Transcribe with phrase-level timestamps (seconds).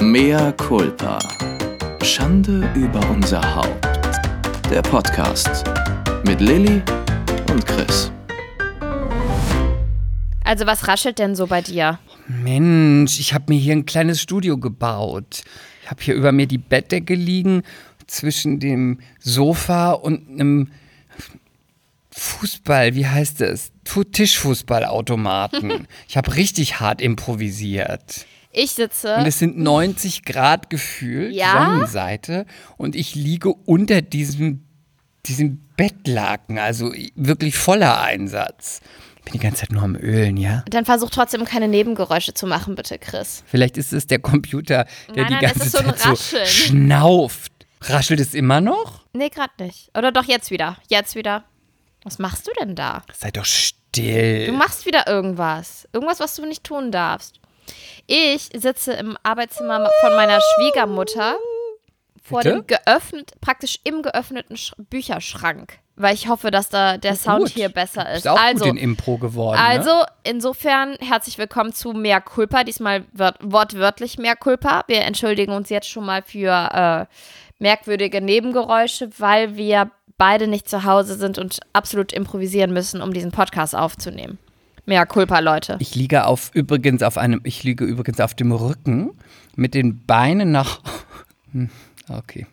[0.00, 1.18] Mea culpa.
[2.04, 3.84] Schande über unser Haupt.
[4.70, 5.64] Der Podcast
[6.24, 6.80] mit Lilly
[7.50, 8.12] und Chris.
[10.44, 11.98] Also was raschelt denn so bei dir?
[12.28, 15.42] Mensch, ich habe mir hier ein kleines Studio gebaut.
[15.82, 17.64] Ich habe hier über mir die Bettdecke liegen,
[18.06, 20.70] zwischen dem Sofa und einem
[22.12, 23.72] Fußball, wie heißt es?
[23.84, 25.88] Tischfußballautomaten.
[26.08, 28.26] ich habe richtig hart improvisiert.
[28.58, 29.14] Ich sitze.
[29.16, 31.64] Und es sind 90 Grad gefühlt, Ja?
[31.64, 32.44] Sonnenseite.
[32.76, 34.64] Und ich liege unter diesem,
[35.26, 38.80] diesem Bettlaken, also wirklich voller Einsatz.
[39.18, 40.64] Ich bin die ganze Zeit nur am Ölen, ja?
[40.70, 43.44] Dann versuch trotzdem keine Nebengeräusche zu machen, bitte, Chris.
[43.46, 46.16] Vielleicht ist es der Computer, der Nein, die nein, es ganze ist so ein Zeit
[46.18, 47.52] so schnauft.
[47.82, 49.04] Raschelt es immer noch?
[49.12, 49.90] Nee, gerade nicht.
[49.96, 50.78] Oder doch jetzt wieder.
[50.88, 51.44] Jetzt wieder.
[52.02, 53.02] Was machst du denn da?
[53.16, 54.46] Sei doch still.
[54.46, 55.86] Du machst wieder irgendwas.
[55.92, 57.38] Irgendwas, was du nicht tun darfst.
[58.06, 61.36] Ich sitze im Arbeitszimmer von meiner Schwiegermutter
[62.22, 62.54] vor Bitte?
[62.54, 65.78] dem geöffnet, praktisch im geöffneten Sch Bücherschrank.
[65.96, 67.48] Weil ich hoffe, dass da der Sound Gut.
[67.50, 68.22] hier besser ist.
[68.22, 69.58] bist auch also, gut in Impro geworden.
[69.60, 70.06] Also, ne?
[70.22, 72.62] insofern herzlich willkommen zu Mehr Culpa.
[72.62, 74.84] Diesmal wird wortwörtlich Mehr Culpa.
[74.86, 77.14] Wir entschuldigen uns jetzt schon mal für äh,
[77.58, 83.32] merkwürdige Nebengeräusche, weil wir beide nicht zu Hause sind und absolut improvisieren müssen, um diesen
[83.32, 84.38] Podcast aufzunehmen.
[84.88, 85.76] Mehr Culpa, Leute.
[85.80, 89.10] Ich liege auf übrigens auf einem, ich liege übrigens auf dem Rücken
[89.54, 90.80] mit den Beinen nach.
[91.52, 91.68] Hm,
[92.08, 92.46] Okay.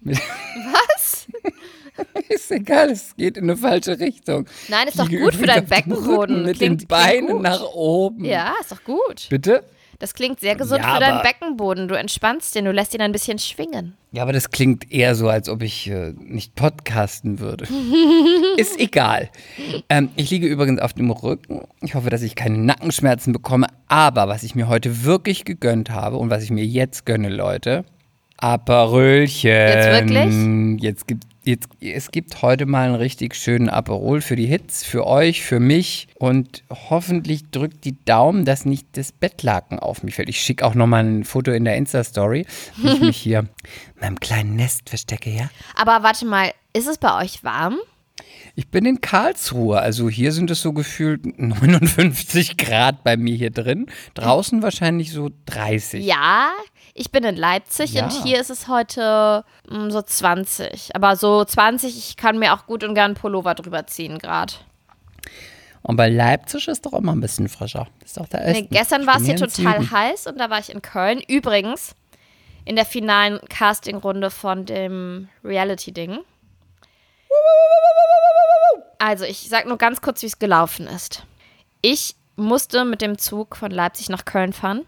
[0.00, 1.26] Mit- Was?
[2.28, 4.46] Ist egal, es geht in eine falsche Richtung.
[4.68, 6.44] Nein, ist doch gut für deinen Beckenboden.
[6.44, 8.24] Mit Klingt- den Beinen nach oben.
[8.24, 9.26] Ja, ist doch gut.
[9.28, 9.64] Bitte?
[9.98, 11.88] Das klingt sehr gesund Ja, für deinen Beckenboden.
[11.88, 13.94] Du entspannst den, du lässt ihn ein bisschen schwingen.
[14.12, 17.66] Ja, aber das klingt eher so, als ob ich äh, nicht podcasten würde.
[18.56, 19.30] Ist egal.
[19.88, 21.62] Ähm, ich liege übrigens auf dem Rücken.
[21.82, 23.66] Ich hoffe, dass ich keine Nackenschmerzen bekomme.
[23.88, 27.84] Aber was ich mir heute wirklich gegönnt habe und was ich mir jetzt gönne, Leute,
[28.38, 29.50] Aperölchen.
[29.50, 30.82] Jetzt wirklich?
[30.82, 35.06] Jetzt gibt, jetzt, es gibt heute mal einen richtig schönen Aperol für die Hits, für
[35.06, 36.08] euch, für mich.
[36.18, 40.28] Und hoffentlich drückt die Daumen, dass nicht das Bettlaken auf mich fällt.
[40.28, 44.20] Ich schicke auch nochmal ein Foto in der Insta-Story, wie ich mich hier in meinem
[44.20, 45.50] kleinen Nest verstecke, ja?
[45.74, 47.78] Aber warte mal, ist es bei euch warm?
[48.54, 53.50] Ich bin in Karlsruhe, also hier sind es so gefühlt 59 Grad bei mir hier
[53.50, 53.86] drin.
[54.14, 56.04] Draußen wahrscheinlich so 30.
[56.04, 56.50] Ja,
[56.98, 58.04] ich bin in Leipzig Ja.
[58.04, 60.94] und hier ist es heute mm, so 20.
[60.96, 64.54] Aber so 20, ich kann mir auch gut und gern einen Pullover drüber ziehen gerade.
[65.82, 67.86] Und bei Leipzig ist doch mal ein bisschen frischer.
[68.00, 69.90] Das ist doch der Nee, gestern war es hier total Süden.
[69.92, 71.20] heiß und da war ich in Köln.
[71.28, 71.94] Übrigens,
[72.64, 76.18] in der finalen Castingrunde von dem Reality-Ding.
[78.98, 81.24] Also, ich sag nur ganz kurz, wie es gelaufen ist.
[81.82, 84.84] Ich musste mit dem Zug von Leipzig nach Köln fahren.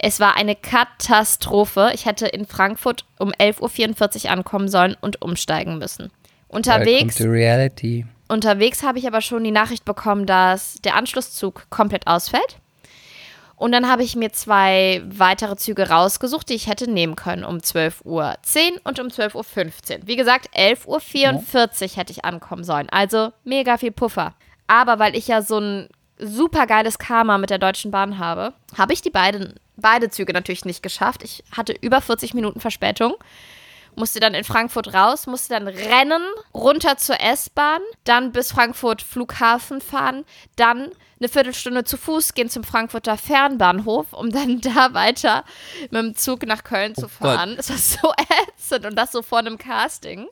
[0.00, 1.90] Es war eine Katastrophe.
[1.92, 6.12] Ich hätte in Frankfurt um 11.44 Uhr ankommen sollen und umsteigen müssen.
[6.46, 7.16] Unterwegs.
[8.28, 12.58] Unterwegs habe ich aber schon die Nachricht bekommen, dass der Anschlusszug komplett ausfällt.
[13.56, 17.56] Und dann habe ich mir zwei weitere Züge rausgesucht, die ich hätte nehmen können um
[17.56, 18.36] 12.10 Uhr
[18.84, 20.06] und um 12.15 Uhr.
[20.06, 22.88] Wie gesagt, 11.44 Uhr hätte ich ankommen sollen.
[22.90, 24.34] Also mega viel Puffer.
[24.68, 25.88] Aber weil ich ja so ein
[26.18, 30.64] super geiles Karma mit der Deutschen Bahn habe, habe ich die beiden, beide Züge natürlich
[30.64, 31.22] nicht geschafft.
[31.22, 33.14] Ich hatte über 40 Minuten Verspätung
[33.98, 36.22] musste dann in Frankfurt raus, musste dann rennen,
[36.54, 40.24] runter zur S-Bahn, dann bis Frankfurt Flughafen fahren,
[40.56, 45.44] dann eine Viertelstunde zu Fuß gehen zum Frankfurter Fernbahnhof, um dann da weiter
[45.90, 47.34] mit dem Zug nach Köln zu Oh Gott.
[47.34, 47.56] fahren.
[47.58, 48.12] Es war so
[48.54, 50.28] ätzend und das so vor einem Casting.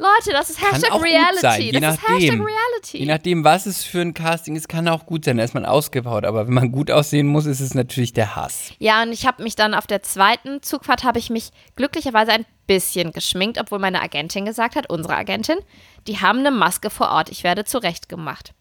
[0.00, 1.40] Leute, das ist Hashtag Reality.
[1.40, 2.16] sein, je das ist nachdem.
[2.16, 2.98] Hashtag Reality.
[2.98, 5.36] Je nachdem, was es für ein Casting ist, kann auch gut sein.
[5.36, 6.24] Da ist man ausgebaut.
[6.24, 8.72] Aber wenn man gut aussehen muss, ist es natürlich der Hass.
[8.78, 12.46] Ja, und ich habe mich dann auf der zweiten Zugfahrt habe ich mich glücklicherweise ein
[12.66, 15.58] bisschen geschminkt, obwohl meine Agentin gesagt hat, unsere Agentin,
[16.06, 18.54] die haben eine Maske vor Ort, ich werde zurechtgemacht.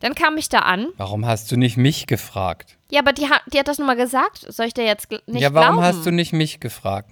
[0.00, 0.88] Dann kam ich da an.
[0.96, 2.76] Warum hast du nicht mich gefragt?
[2.90, 4.44] Ja, aber die, die hat das nun mal gesagt.
[4.48, 5.86] Soll ich dir jetzt nicht ja, warum glauben?
[5.86, 7.10] hast du nicht mich gefragt?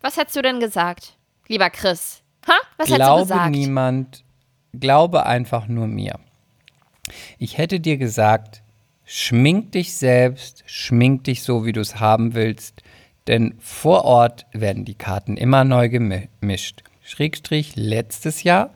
[0.00, 1.14] Was hättest du denn gesagt,
[1.46, 2.22] lieber Chris?
[2.46, 2.54] Ha?
[2.76, 3.50] Was Glaube hättest du gesagt?
[3.50, 4.24] niemand,
[4.72, 6.18] glaube einfach nur mir.
[7.38, 8.62] Ich hätte dir gesagt,
[9.04, 12.82] schmink dich selbst, schmink dich so, wie du es haben willst,
[13.26, 16.82] denn vor Ort werden die Karten immer neu gemischt.
[17.02, 18.70] Schrägstrich letztes Jahr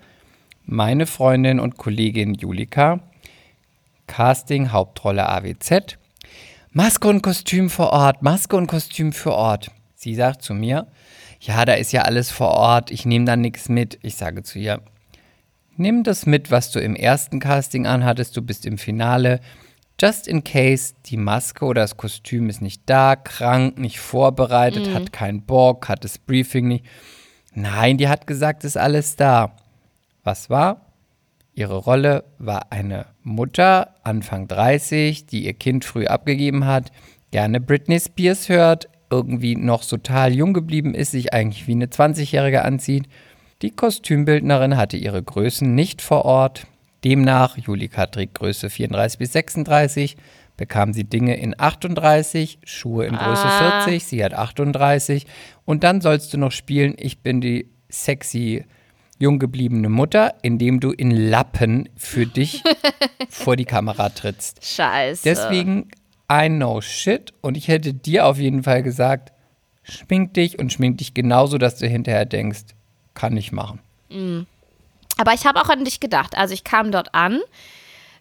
[0.70, 3.00] meine Freundin und Kollegin Julika,
[4.06, 5.99] Casting Hauptrolle AWZ,
[6.70, 9.73] Maske und Kostüm vor Ort, Maske und Kostüm vor Ort.
[9.96, 10.87] Sie sagt zu mir,
[11.40, 13.98] ja, da ist ja alles vor Ort, ich nehme da nichts mit.
[14.02, 14.81] Ich sage zu ihr,
[15.76, 19.40] nimm das mit, was du im ersten Casting anhattest, du bist im Finale,
[20.02, 24.94] Just in case die Maske oder das Kostüm ist nicht da, krank, nicht vorbereitet, Mhm.
[24.94, 26.87] hat keinen Bock, hat das Briefing nicht.
[27.52, 29.54] Nein, die hat gesagt, ist alles da.
[30.25, 30.87] Was war?
[31.52, 36.92] Ihre Rolle war eine Mutter, Anfang 30, die ihr Kind früh abgegeben hat,
[37.31, 42.64] gerne Britney Spears hört, irgendwie noch total jung geblieben ist, sich eigentlich wie eine 20-Jährige
[42.64, 43.06] anzieht.
[43.62, 46.66] Die Kostümbildnerin hatte ihre Größen nicht vor Ort.
[47.04, 50.16] Demnach, Julika trägt Größe 34 bis 36,
[50.56, 53.80] bekam sie Dinge in 38, Schuhe in Größe Ah.
[53.84, 55.26] 40, sie hat 38.
[55.64, 58.64] Und dann sollst du noch spielen, ich bin die sexy
[59.18, 62.62] jung gebliebene Mutter, indem du in Lappen für dich
[63.28, 64.64] vor die Kamera trittst.
[64.64, 65.22] Scheiße.
[65.24, 65.88] Deswegen,
[66.30, 67.32] I know shit.
[67.40, 69.32] Und ich hätte dir auf jeden Fall gesagt,
[69.82, 72.60] schmink dich und schmink dich genauso, dass du hinterher denkst,
[73.14, 73.80] kann ich machen.
[75.18, 76.36] Aber ich habe auch an dich gedacht.
[76.36, 77.40] Also ich kam dort an.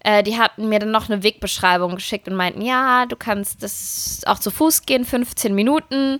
[0.01, 4.21] Äh, die hatten mir dann noch eine Wegbeschreibung geschickt und meinten, ja, du kannst das
[4.25, 6.19] auch zu Fuß gehen, 15 Minuten.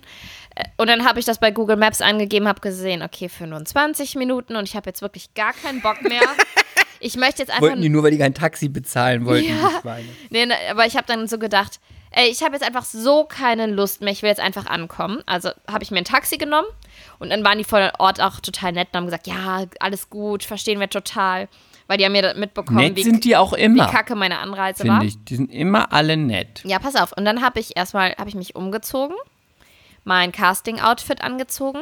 [0.54, 4.56] Äh, Und dann habe ich das bei Google Maps eingegeben, habe gesehen, okay, 25 Minuten
[4.56, 6.20] und ich habe jetzt wirklich gar keinen Bock mehr.
[7.00, 9.54] Ich möchte jetzt einfach Wollten die nur, weil die kein Taxi bezahlen wollten, Ja.
[9.54, 10.08] die Schweine.
[10.30, 11.80] Nee, ne, aber ich habe dann so gedacht,
[12.12, 15.22] ey, ich habe jetzt einfach so keine Lust mehr, ich will jetzt einfach ankommen.
[15.26, 16.66] Also habe ich mir ein Taxi genommen
[17.18, 20.44] und dann waren die vor Ort auch total nett und haben gesagt, ja, alles gut,
[20.44, 21.48] verstehen wir total.
[21.86, 24.86] Weil die haben mir mitbekommen, Nett wie, sind die auch wie immer, kacke meine Anreise
[24.86, 25.00] war.
[25.00, 25.24] finde ich.
[25.24, 26.60] Die sind immer alle nett.
[26.64, 27.12] Ja, pass auf.
[27.16, 29.16] Und dann habe ich erstmal, habe ich mich umgezogen,
[30.04, 31.80] mein Casting-Outfit angezogen,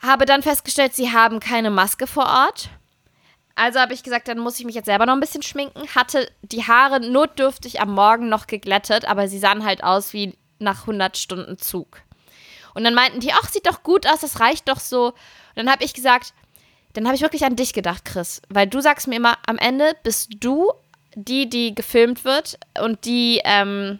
[0.00, 2.70] habe dann festgestellt, sie haben keine Maske vor Ort.
[3.58, 5.82] Also habe ich gesagt, dann muss ich mich jetzt selber noch ein bisschen schminken.
[5.94, 10.82] Hatte die Haare notdürftig am Morgen noch geglättet, aber sie sahen halt aus wie nach
[10.82, 12.02] 100 Stunden Zug.
[12.74, 15.06] Und dann meinten die, ach, sieht doch gut aus, das reicht doch so.
[15.08, 15.14] Und
[15.56, 16.34] dann habe ich gesagt,
[16.92, 18.40] dann habe ich wirklich an dich gedacht, Chris.
[18.48, 20.70] Weil du sagst mir immer, am Ende bist du
[21.16, 23.98] die, die gefilmt wird und die, ähm,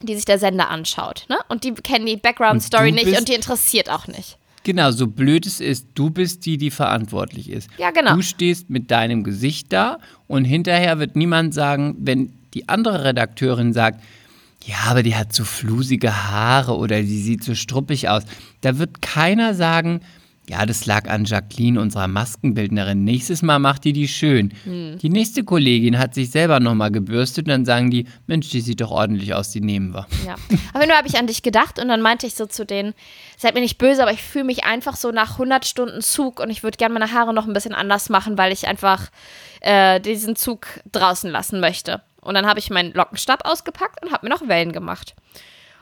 [0.00, 1.24] die sich der Sender anschaut.
[1.30, 1.38] Ne?
[1.48, 4.36] Und die kennen die Und Background-Story nicht und die interessiert auch nicht.
[4.64, 7.68] Genau, so blöd es ist, du bist die, die verantwortlich ist.
[7.78, 8.14] Ja, genau.
[8.14, 9.98] Du stehst mit deinem Gesicht da
[10.28, 14.00] und hinterher wird niemand sagen, wenn die andere Redakteurin sagt,
[14.64, 18.22] ja, aber die hat so flusige Haare oder die sieht so struppig aus.
[18.60, 20.00] Da wird keiner sagen,
[20.48, 23.04] ja, das lag an Jacqueline, unserer Maskenbildnerin.
[23.04, 24.52] Nächstes Mal macht die die schön.
[24.64, 24.98] Hm.
[24.98, 28.80] Die nächste Kollegin hat sich selber nochmal gebürstet und dann sagen die, Mensch, die sieht
[28.80, 30.06] doch ordentlich aus, die nehmen wir.
[30.26, 30.34] Ja.
[30.50, 32.92] Jeden Fall habe ich an dich gedacht und dann meinte ich so zu denen,
[33.38, 36.50] seid mir nicht böse, aber ich fühle mich einfach so nach 100 Stunden Zug und
[36.50, 39.10] ich würde gerne meine Haare noch ein bisschen anders machen, weil ich einfach
[39.60, 42.02] äh, diesen Zug draußen lassen möchte.
[42.20, 45.14] Und dann habe ich meinen Lockenstab ausgepackt und habe mir noch Wellen gemacht.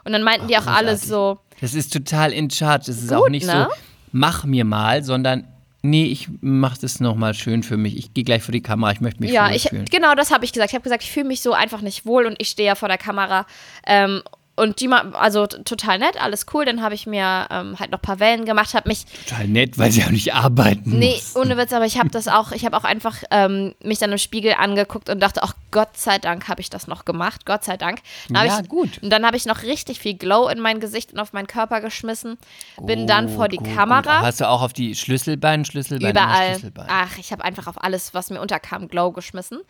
[0.05, 2.85] Und dann meinten die auch alle so, Das ist total in charge.
[2.87, 3.69] Das ist Gut, auch nicht ne?
[3.69, 3.75] so,
[4.13, 5.47] mach mir mal, sondern
[5.83, 7.97] nee, ich mach das nochmal schön für mich.
[7.97, 9.87] Ich gehe gleich vor die Kamera, ich möchte mich ja, ich, fühlen.
[9.87, 10.71] genau das habe ich gesagt.
[10.71, 12.89] Ich habe gesagt, ich fühle mich so einfach nicht wohl und ich stehe ja vor
[12.89, 13.47] der Kamera.
[13.87, 14.23] Ähm,
[14.61, 16.65] und die, also total nett, alles cool.
[16.65, 19.79] Dann habe ich mir ähm, halt noch ein paar Wellen gemacht, habe mich Total nett,
[19.79, 21.35] weil sie auch nicht arbeiten Nee, muss.
[21.37, 24.19] ohne Witz, aber ich habe das auch, ich habe auch einfach ähm, mich dann im
[24.19, 27.77] Spiegel angeguckt und dachte, ach Gott sei Dank habe ich das noch gemacht, Gott sei
[27.77, 28.01] Dank.
[28.29, 28.99] Dann Ja, ich, gut.
[29.03, 31.81] Und dann habe ich noch richtig viel Glow in mein Gesicht und auf meinen Körper
[31.81, 32.37] geschmissen,
[32.83, 33.77] bin dann vor die Gut, gut.
[33.77, 34.21] Kamera.
[34.21, 36.51] Hast du auch auf die Schlüsselbein, Schlüsselbein, immer Überall.
[36.53, 36.87] Schlüsselbein.
[36.89, 39.61] Ach, ich habe einfach auf alles, was mir unterkam, Glow geschmissen.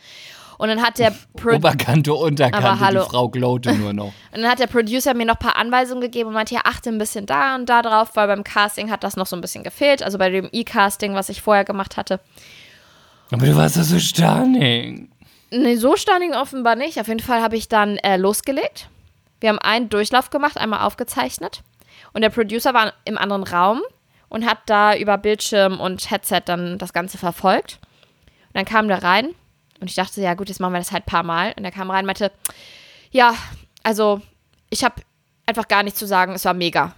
[0.59, 3.05] Und dann hat der Pro Oberkante, Unterkante, Aber hallo.
[3.05, 4.13] die Frau glowte nur noch.
[4.33, 6.89] Und dann hat der Producer mir noch ein paar Anweisungen gegeben und meinte, ja, achte
[6.89, 9.63] ein bisschen da und da drauf, weil beim Casting hat das noch so ein bisschen
[9.63, 10.03] gefehlt.
[10.03, 12.19] Also bei dem E-Casting, was ich vorher gemacht hatte.
[13.31, 15.11] Aber du warst doch so stunning.
[15.51, 16.99] Nee, so stunning offenbar nicht.
[16.99, 18.89] Auf jeden Fall habe ich dann äh, losgelegt.
[19.41, 21.63] Wir haben einen Durchlauf gemacht, einmal aufgezeichnet.
[22.13, 23.83] Und der Producer war im anderen Raum
[24.29, 27.79] und hat da über Bildschirm und Headset dann das Ganze verfolgt.
[28.49, 29.35] Und dann kam der rein
[29.81, 31.53] und ich dachte, ja gut, jetzt machen wir das halt ein paar Mal.
[31.57, 32.33] Und er kam rein und meinte,
[33.11, 33.35] ja,
[33.83, 34.23] also
[34.71, 35.03] ich habe
[35.47, 36.95] einfach gar nichts zu sagen, es war mega.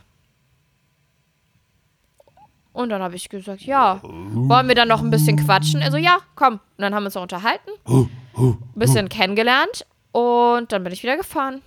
[2.73, 5.83] Und dann habe ich gesagt, ja, wollen wir dann noch ein bisschen quatschen?
[5.83, 6.55] Also ja, komm.
[6.55, 11.17] Und dann haben wir uns noch unterhalten, ein bisschen kennengelernt und dann bin ich wieder
[11.17, 11.61] gefahren.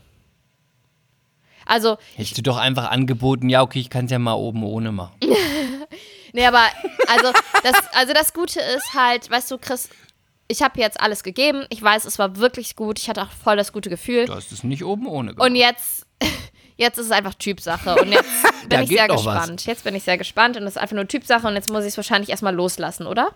[1.66, 4.92] Also, Hättest du doch einfach angeboten, ja, okay, ich kann es ja mal oben ohne
[4.92, 5.16] machen.
[6.34, 6.62] nee, aber
[7.08, 7.32] also
[7.64, 9.90] das, also das Gute ist halt, weißt du, Chris,
[10.48, 11.66] ich habe jetzt alles gegeben.
[11.70, 13.00] Ich weiß, es war wirklich gut.
[13.00, 14.26] Ich hatte auch voll das gute Gefühl.
[14.26, 15.50] Du hast es nicht oben ohne gemacht.
[15.50, 16.06] Und jetzt,
[16.78, 17.96] jetzt ist es einfach Typsache.
[17.96, 18.30] Und jetzt
[18.70, 19.36] bin ich sehr noch was.
[19.42, 19.66] gespannt.
[19.66, 21.90] Jetzt bin ich sehr gespannt und es ist einfach nur Typsache und jetzt muss ich
[21.90, 23.30] es wahrscheinlich erstmal loslassen, oder?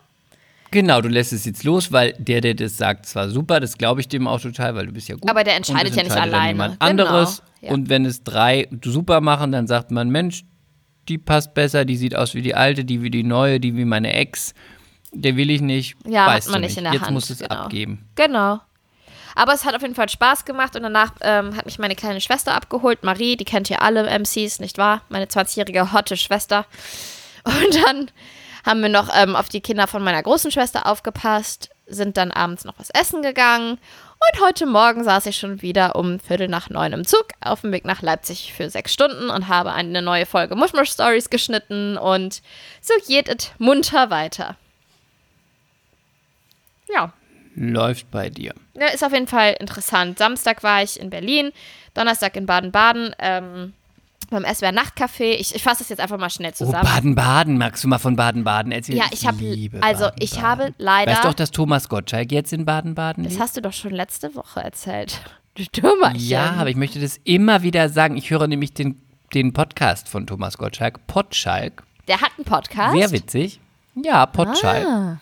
[0.72, 4.02] Genau, du lässt es jetzt los, weil der, der das sagt, zwar super, das glaube
[4.02, 5.28] ich dem auch total, weil du bist ja gut.
[5.28, 6.50] Aber der entscheidet ja nicht entscheidet alleine.
[6.50, 7.42] Jemand Genau, anderes.
[7.62, 7.72] ja.
[7.72, 10.44] Und wenn es drei super machen, dann sagt man, Mensch,
[11.08, 13.86] die passt besser, die sieht aus wie die alte, die wie die neue, die wie
[13.86, 14.54] meine Ex.
[15.12, 15.96] Der will ich nicht.
[16.06, 17.56] Ja, weißt hat man nicht in der Jetzt Hand, musst du es genau.
[17.56, 18.08] abgeben.
[18.16, 18.60] Genau.
[19.36, 22.20] Aber es hat auf jeden Fall Spaß gemacht und danach ähm, hat mich meine kleine
[22.20, 25.02] Schwester abgeholt, Marie, die kennt ihr alle MCs, nicht wahr?
[25.10, 26.66] Meine 20-jährige hotte Schwester.
[27.46, 28.12] Und dann
[28.66, 32.66] haben wir noch ähm, auf die Kinder von meiner großen Schwester aufgepasst, sind dann abends
[32.66, 33.80] noch was essen gegangen
[34.20, 37.72] und heute Morgen saß ich schon wieder um Viertel nach neun im Zug auf dem
[37.72, 42.42] Weg nach Leipzig für sechs Stunden und habe eine neue Folge Mushmush Stories geschnitten und
[42.82, 44.58] so geht es munter weiter.
[46.94, 47.14] Ja.
[47.56, 48.54] Läuft bei dir.
[48.76, 48.88] ja.
[48.88, 50.18] Ist auf jeden Fall interessant.
[50.18, 51.52] Samstag war ich in Berlin,
[51.94, 53.16] Donnerstag in Baden-Baden.
[53.20, 53.74] Ähm,
[54.30, 55.32] beim SWR Nachtcafé.
[55.40, 56.84] Ich, ich fasse das jetzt einfach mal schnell Oh, zusammen.
[56.84, 59.00] Baden-Baden, magst du mal von Baden-Baden erzählen?
[59.00, 60.44] Ja, ich habe, liebe also ich Baden-Baden.
[60.66, 63.44] habe leider, Weißt du auch, dass Thomas Gottschalk jetzt in Baden-Baden das lebt?
[63.44, 65.20] hast du doch schon letzte Woche erzählt.
[65.56, 66.20] Du Dummerchen.
[66.26, 68.16] Ja, aber ich möchte das immer wieder sagen.
[68.16, 69.02] Ich höre nämlich den,
[69.34, 71.84] den Podcast von Thomas Gottschalk, Potschalk.
[72.08, 72.94] Der hat einen Podcast.
[72.96, 73.60] Sehr witzig.
[73.96, 74.86] Ja, Potschalk.
[74.86, 75.18] Ah.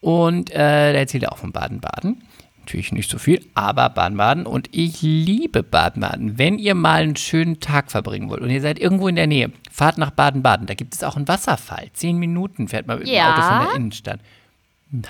[0.00, 2.22] Und äh, der erzählt auch von Baden-Baden.
[2.60, 4.46] Natürlich nicht so viel, aber Baden-Baden.
[4.46, 6.38] Und ich liebe Baden-Baden.
[6.38, 9.50] Wenn ihr mal einen schönen Tag verbringen wollt und ihr seid irgendwo in der Nähe,
[9.70, 10.66] fahrt nach Baden-Baden.
[10.66, 11.88] Da gibt es auch einen Wasserfall.
[11.92, 13.32] Zehn Minuten fährt man mit dem Ja.
[13.32, 14.20] Auto von der Innenstadt.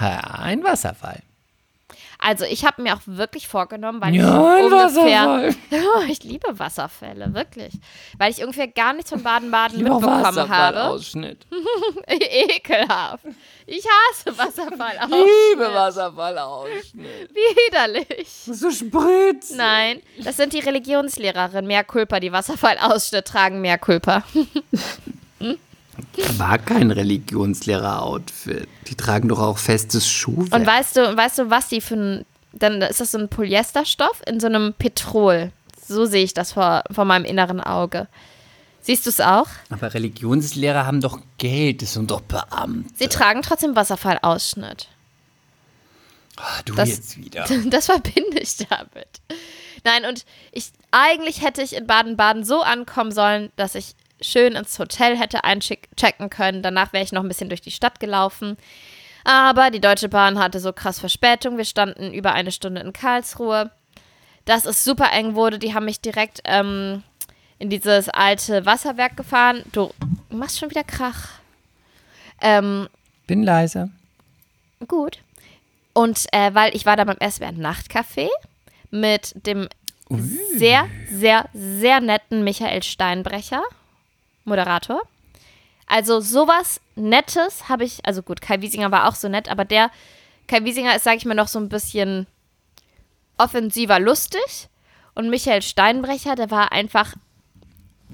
[0.01, 1.21] Ja, ein Wasserfall.
[2.23, 5.55] Also ich habe mir auch wirklich vorgenommen, weil Ja, ein ich ungefähr, Wasserfall.
[5.73, 7.73] Oh, ich liebe Wasserfälle, wirklich,
[8.19, 10.37] weil ich ungefähr gar nichts von Baden-Baden mitbekommen habe.
[10.37, 11.47] Wasserfallausschnitt.
[12.07, 13.25] Ekelhaft.
[13.67, 15.29] Ich hasse Wasserfallausschnitt.
[15.53, 17.31] Liebe Wasserfallausschnitt.
[17.33, 18.29] Widerlich.
[18.29, 19.51] So spritz.
[19.51, 24.25] Nein, das sind die Religionslehrerinnen mehr Kulpa, die Wasserfallausschnitt tragen mehr Kulpa.
[26.39, 28.69] War kein Religionslehrer-Outfit.
[28.89, 30.53] Die tragen doch auch festes Schuhwerk.
[30.61, 34.23] Und weißt du, weißt du, was die für ein, dann ist das so ein Polyesterstoff
[34.27, 35.53] in so einem Petrol.
[35.87, 38.07] So sehe ich das vor, vor meinem inneren Auge.
[38.83, 39.47] Siehst du es auch?
[39.69, 42.89] Aber Religionslehrer haben doch Geld, das sind doch Beamte.
[42.97, 44.89] Sie tragen trotzdem Wasserfallausschnitt.
[46.37, 47.45] Ah, du Das- jetzt wieder.
[47.67, 49.09] Das verbinde ich damit.
[49.85, 54.79] Nein, und ich eigentlich hätte ich in Baden-Baden so ankommen sollen, dass ich schön ins
[54.79, 56.63] Hotel hätte einchecken können.
[56.63, 58.57] Danach wäre ich noch ein bisschen durch die Stadt gelaufen.
[59.25, 61.57] Aber die Deutsche Bahn hatte so krass Verspätung.
[61.57, 63.71] Wir standen über eine Stunde in Karlsruhe.
[64.45, 65.59] Dass es super eng wurde.
[65.59, 67.03] Die haben mich direkt ähm,
[67.59, 69.63] in dieses alte Wasserwerk gefahren.
[69.73, 69.93] Du
[70.31, 71.29] machst schon wieder Krach.
[72.41, 72.89] Ähm,
[73.27, 73.91] Bin leise.
[74.89, 75.19] Gut.
[75.93, 78.29] Und äh, weil ich war da beim SWR Nachtcafé
[78.91, 79.69] mit dem
[80.09, 83.63] sehr, sehr, sehr netten Michael Steinbrecher,
[84.45, 85.03] Moderator.
[85.87, 89.91] Also sowas Nettes habe ich, also gut, Kai Wiesinger war auch so nett, aber der,
[90.47, 92.27] Kai Wiesinger ist, sage ich mal, noch so ein bisschen
[93.39, 94.69] offensiver lustig.
[95.15, 97.15] Und Michael Steinbrecher, der war einfach,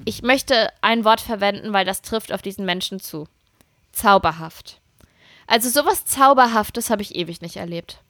[0.04, 3.28] ich möchte ein Wort verwenden, weil das trifft auf diesen Menschen zu.
[3.92, 4.80] Zauberhaft.
[5.46, 8.00] Also sowas Zauberhaftes habe ich ewig nicht erlebt.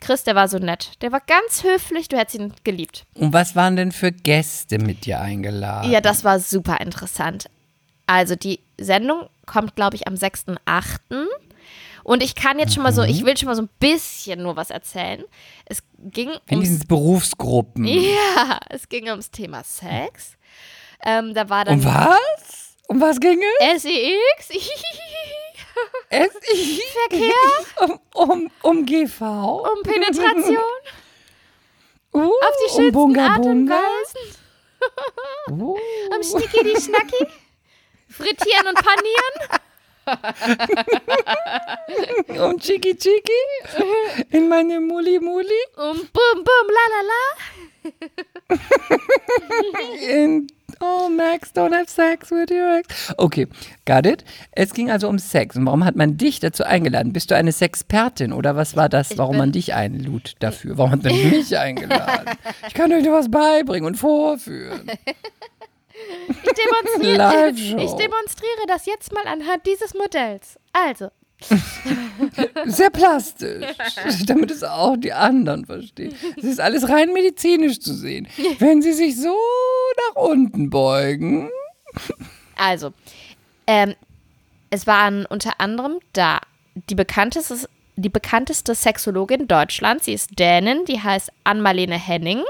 [0.00, 0.92] Chris, der war so nett.
[1.02, 3.06] Der war ganz höflich, du hättest ihn geliebt.
[3.14, 5.90] Und was waren denn für Gäste mit dir eingeladen?
[5.90, 7.50] Ja, das war super interessant.
[8.06, 10.56] Also die Sendung kommt, glaube ich, am 6.8.
[12.04, 14.56] Und ich kann jetzt schon mal so, ich will schon mal so ein bisschen nur
[14.56, 15.24] was erzählen.
[15.66, 17.84] Es ging ums, Wenigstens Berufsgruppen.
[17.86, 20.38] ja, es ging ums Thema Sex.
[21.04, 22.76] Ähm, da war dann Um was?
[22.88, 23.82] Um was ging es?
[23.82, 24.48] SEX.
[26.10, 26.30] es
[27.08, 27.32] Verkehr.
[27.80, 29.20] um, um, um GV?
[29.22, 30.58] um Penetration
[32.10, 33.68] Uh, auf die um schönsten Bunga Art und?
[33.68, 34.36] Weisen.
[35.50, 35.76] Uh.
[36.14, 37.26] Um Schnicki die Schnacki.
[38.08, 39.60] Frittieren und panieren.
[42.40, 43.42] Um Chiki Chiki?
[44.30, 45.62] In meine Muli Muli?
[45.76, 47.22] Um Bum Bum La La La.
[50.08, 50.46] In
[50.80, 53.12] Oh, Max, don't have sex with your ex.
[53.18, 53.48] Okay,
[53.84, 54.22] got it.
[54.52, 55.56] Es ging also um Sex.
[55.56, 57.12] Und warum hat man dich dazu eingeladen?
[57.12, 60.78] Bist du eine Sexpertin oder was war das, warum man dich einlud dafür?
[60.78, 62.30] Warum hat man mich eingeladen?
[62.68, 64.88] Ich kann euch nur was beibringen und vorführen.
[66.28, 70.58] Ich demonstriere, ich demonstriere das jetzt mal anhand dieses Modells.
[70.72, 71.10] Also,
[72.66, 73.64] Sehr plastisch,
[74.26, 76.14] damit es auch die anderen verstehen.
[76.36, 78.28] Es ist alles rein medizinisch zu sehen.
[78.58, 79.36] Wenn sie sich so
[80.08, 81.48] nach unten beugen.
[82.56, 82.92] also,
[83.66, 83.94] ähm,
[84.70, 86.40] es waren unter anderem da
[86.74, 90.06] die bekannteste, die bekannteste Sexologin Deutschlands.
[90.06, 92.42] Sie ist Dänin, die heißt Ann-Marlene Henning.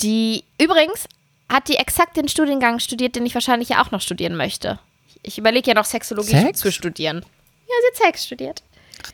[0.00, 1.06] Die übrigens
[1.48, 4.78] hat die exakt den Studiengang studiert, den ich wahrscheinlich ja auch noch studieren möchte.
[5.22, 6.60] Ich überlege ja noch Sexologie Sex?
[6.60, 7.18] zu studieren.
[7.18, 8.62] Ja, sie hat Sex studiert.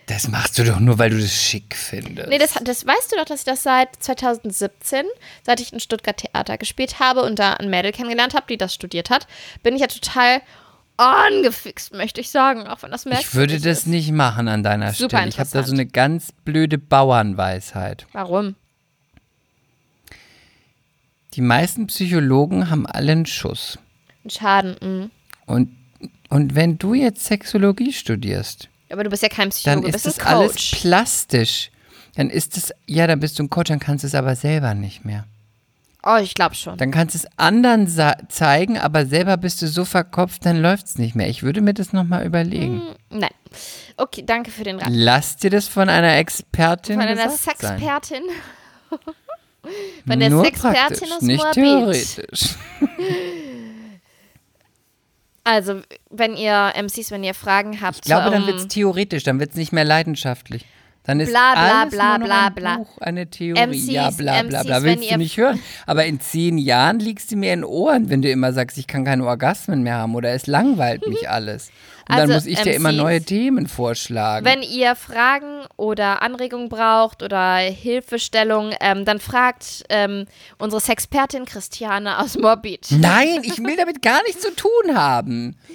[0.07, 2.29] Das machst du doch nur, weil du das schick findest.
[2.29, 5.05] Nee, das, das weißt du doch, dass ich das seit 2017,
[5.45, 8.75] seit ich in Stuttgart Theater gespielt habe und da ein Mädel kennengelernt habe, die das
[8.75, 9.27] studiert hat,
[9.63, 10.43] bin ich ja total
[10.99, 13.87] angefixt, möchte ich sagen, auch wenn das Ich merkwürdig würde das ist.
[13.87, 15.29] nicht machen an deiner Super Stelle.
[15.29, 18.07] Ich habe da so eine ganz blöde Bauernweisheit.
[18.13, 18.57] Warum?
[21.39, 23.79] Die meisten Psychologen haben alle einen Schuss.
[24.25, 24.77] Ein Schaden.
[24.83, 25.09] mh.
[25.47, 25.71] Und,
[26.31, 30.05] und wenn du jetzt Sexologie studierst, Aber du bist ja kein dann Psychologe, du ist
[30.05, 31.71] das alles plastisch.
[32.17, 34.75] Dann ist es, ja, dann bist du ein Coach, dann kannst du es aber selber
[34.75, 35.27] nicht mehr.
[36.03, 36.77] Oh, ich glaube schon.
[36.77, 37.87] Dann kannst du es anderen
[38.29, 41.29] zeigen, aber selber bist du so verkopft, dann läuft es nicht mehr.
[41.29, 42.83] Ich würde mir das nochmal überlegen.
[43.11, 43.31] Nein.
[43.97, 44.89] Okay, danke für den Rat.
[44.91, 47.31] Lass dir das von einer Expertin Von einer.
[47.31, 48.25] Sexpertin.
[50.07, 51.55] Von der Nur Sexpertin aus nicht Moabit.
[51.55, 52.55] theoretisch.
[55.45, 59.23] Also, wenn ihr MCs, wenn ihr Fragen habt, Ich glaube, dann ähm, wird es theoretisch,
[59.23, 60.67] dann wird es nicht mehr leidenschaftlich.
[61.09, 62.77] Dann ist Bla, bla, alles bla, nur noch ein.
[62.77, 63.67] Buch, eine Theorie.
[63.67, 64.77] MCs, ja, bla, bla, bla.
[64.81, 65.59] MCs, Willst du nicht hören.
[65.87, 68.87] Aber in zehn Jahren liegst du mir in den Ohren, wenn du immer sagst, ich
[68.87, 71.71] kann keine Orgasmen mehr haben oder es langweilt mich alles.
[72.11, 74.45] Und dann Also, muss ich dir immer MCs, neue Themen vorschlagen.
[74.45, 80.27] wenn ihr Fragen oder Anregungen braucht oder Hilfestellung, ähm, dann fragt ähm,
[80.59, 82.87] unsere Sexpertin Christiane aus Morbid.
[82.91, 85.57] Nein, ich will damit gar nichts zu tun haben.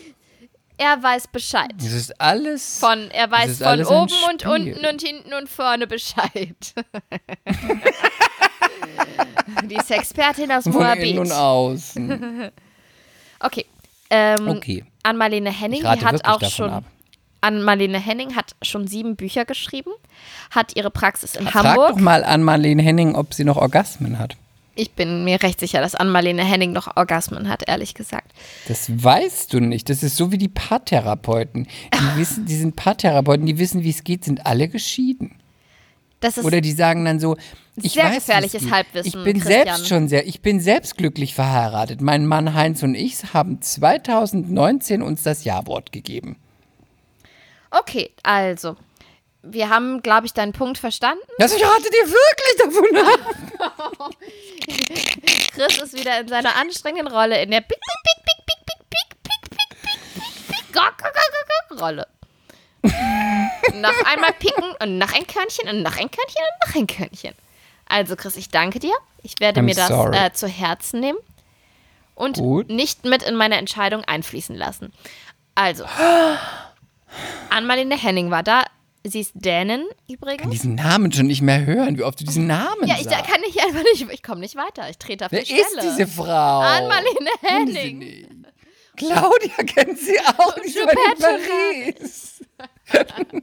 [0.77, 1.73] Er weiß Bescheid.
[1.77, 2.79] Es ist alles.
[2.79, 6.55] Von, er weiß ist von oben und unten und hinten und vorne Bescheid.
[9.65, 11.03] Die Sexpertin aus von Moabit.
[11.03, 12.51] innen und außen.
[13.39, 13.65] Okay.
[14.09, 14.85] Ähm, Okay.
[15.03, 16.69] An Marlene Henning, die hat auch schon.
[16.69, 16.85] ab.
[17.41, 19.91] An Marlene Henning hat schon sieben Bücher geschrieben,
[20.51, 21.89] hat ihre Praxis in Frag Hamburg.
[21.89, 24.37] doch mal an Marlene Henning, ob sie noch Orgasmen hat.
[24.75, 28.31] Ich bin mir recht sicher, dass Ann-Marlene Henning noch Orgasmen hat, ehrlich gesagt.
[28.67, 29.87] Das weißt du nicht.
[29.89, 31.67] Das ist so wie die Paartherapeuten.
[31.93, 35.35] Die wissen, die sind Paartherapeuten, die wissen, wie es geht, sind alle geschieden.
[36.41, 37.35] Oder die sagen dann so,
[37.75, 38.71] ich Sehr weiß, gefährliches.
[38.71, 39.65] Halbwissen, Ich bin Christian.
[39.65, 41.99] selbst schon sehr, ich bin selbst glücklich verheiratet.
[42.01, 46.37] Mein Mann Heinz und ich haben 2019 uns das Ja-Wort gegeben.
[47.71, 48.11] okay.
[48.23, 48.77] Also,
[49.43, 51.21] wir haben, glaube ich, deinen Punkt verstanden.
[51.37, 54.11] Das ich rate dir wirklich davon ab.
[55.53, 58.89] Chris ist wieder in seiner anstrengenden Rolle in der Pick, Pick, Pick, Pick, Pick, Pick,
[58.89, 59.49] Pick, Pick,
[60.47, 62.07] Pick, Pick, Pick, Rolle.
[62.83, 67.35] noch einmal picken und noch ein Körnchen und noch ein Körnchen und noch ein Körnchen.
[67.87, 68.95] Also, Chris, ich danke dir.
[69.21, 71.17] Ich werde I'm mir das äh, zu Herzen nehmen
[72.15, 72.69] und Gut.
[72.69, 74.93] nicht mit in meine Entscheidung einfließen lassen.
[75.55, 75.85] Also,
[77.49, 78.63] Ann-Marlene Henning war da.
[79.05, 80.49] Sie ist Dänin übrigens.
[80.49, 83.31] Diesen Namen schon nicht mehr hören, wie oft du diesen Namen Ja, ich da sagst.
[83.31, 84.89] kann nicht einfach nicht, ich komme nicht weiter.
[84.89, 85.61] Ich trete auf Wer die Stelle.
[85.63, 86.59] ist diese Frau?
[86.61, 88.47] Ann-Marlene Kenn sie Henning.
[88.95, 92.41] Claudia kennt sie auch, die ist aber in Paris.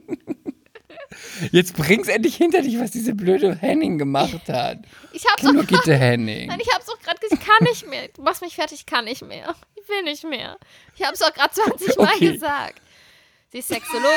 [1.51, 4.79] Jetzt bring's endlich hinter dich, was diese blöde Henning gemacht hat.
[5.11, 6.47] Ich hab's doch Brigitte Henning.
[6.47, 8.07] Nein, ich hab's doch gerade gesagt, ich kann nicht mehr.
[8.15, 9.53] Du machst mich fertig, ich kann nicht mehr.
[9.75, 10.57] Ich will nicht mehr.
[10.95, 12.31] Ich hab's doch gerade 20 Mal Okay.
[12.33, 12.81] gesagt.
[13.51, 14.09] Sie ist Sexologin.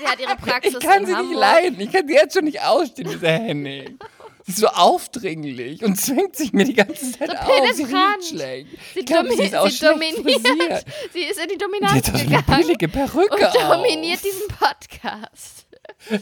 [0.00, 1.30] sie hat ihre Praxis Ich kann in sie Hamburg.
[1.30, 1.80] nicht leiden.
[1.80, 3.98] Ich kann sie jetzt schon nicht ausstehen, diese Henning.
[4.44, 7.48] Sie ist so aufdringlich und zwängt sich mir die ganze Zeit auf.
[7.74, 8.66] Sie riecht schlecht.
[8.94, 10.16] Sie, ich glaube, domi sie ist auch sie dominiert.
[10.22, 10.84] frisiert.
[11.12, 13.76] Sie ist in die Die Dominanz hat doch so eine billige Perücke und auf.
[13.76, 15.66] dominiert diesen Podcast.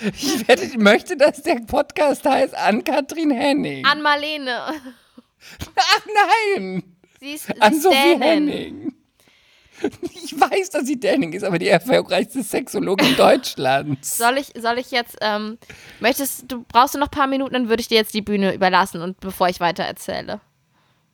[0.00, 3.84] Ich werde, möchte, dass der Podcast heißt Ann-Kathrin Henning.
[3.86, 4.58] An Marlene.
[5.76, 6.06] Ach
[6.56, 6.82] nein!
[7.20, 8.16] Sie ist, sie An Sophie.
[8.18, 8.94] Henning.
[10.24, 14.16] Ich weiß, dass sie Dänin ist, aber die erfolgreichste Sexologin Deutschlands.
[14.16, 15.58] Soll ich, soll ich jetzt, ähm,
[16.00, 18.54] möchtest du, brauchst du noch ein paar Minuten, dann würde ich dir jetzt die Bühne
[18.54, 20.40] überlassen und bevor ich weiter erzähle.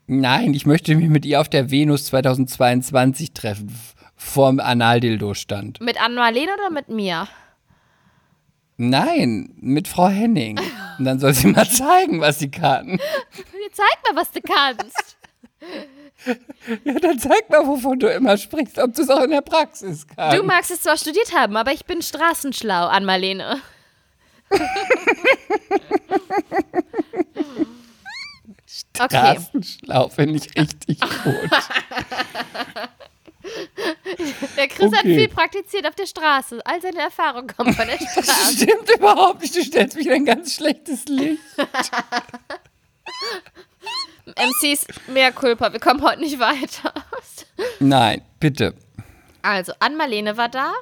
[0.07, 3.77] Nein, ich möchte mich mit ihr auf der Venus 2022 treffen,
[4.17, 5.81] vorm Analdildo-Stand.
[5.81, 7.29] Mit Ann-Marlene oder mit mir?
[8.79, 10.59] Nein, mit Frau Henning.
[10.99, 12.99] Und dann soll sie mal zeigen, was sie kann.
[13.73, 15.19] Zeig mal, was du kannst.
[16.85, 20.07] Ja, dann zeig mal, wovon du immer sprichst, ob du es auch in der Praxis
[20.07, 20.37] kannst.
[20.39, 23.61] Du magst es zwar studiert haben, aber ich bin straßenschlau, Ann-Marlene.
[29.01, 31.51] Okay, Straßenschlau finde ich richtig gut.
[34.57, 35.15] der Chris hat Okay.
[35.19, 36.61] viel praktiziert auf der Straße.
[36.65, 38.57] All seine Erfahrungen kommen von der Das Straße.
[38.57, 39.55] stimmt überhaupt nicht.
[39.57, 41.41] Du stellst mich in ein ganz schlechtes Licht.
[44.37, 46.93] MCs, mehr Culpa, wir kommen heute nicht weiter.
[47.81, 48.75] Nein, bitte.
[49.43, 50.73] Also, Ann-Marlene war da.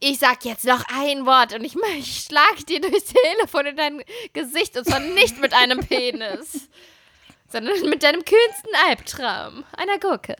[0.00, 4.02] Ich sag jetzt noch ein Wort und ich, ich schlag dir durchs Telefon in dein
[4.32, 6.68] Gesicht und zwar nicht mit einem Penis,
[7.48, 10.36] sondern mit deinem kühnsten Albtraum, einer Gurke.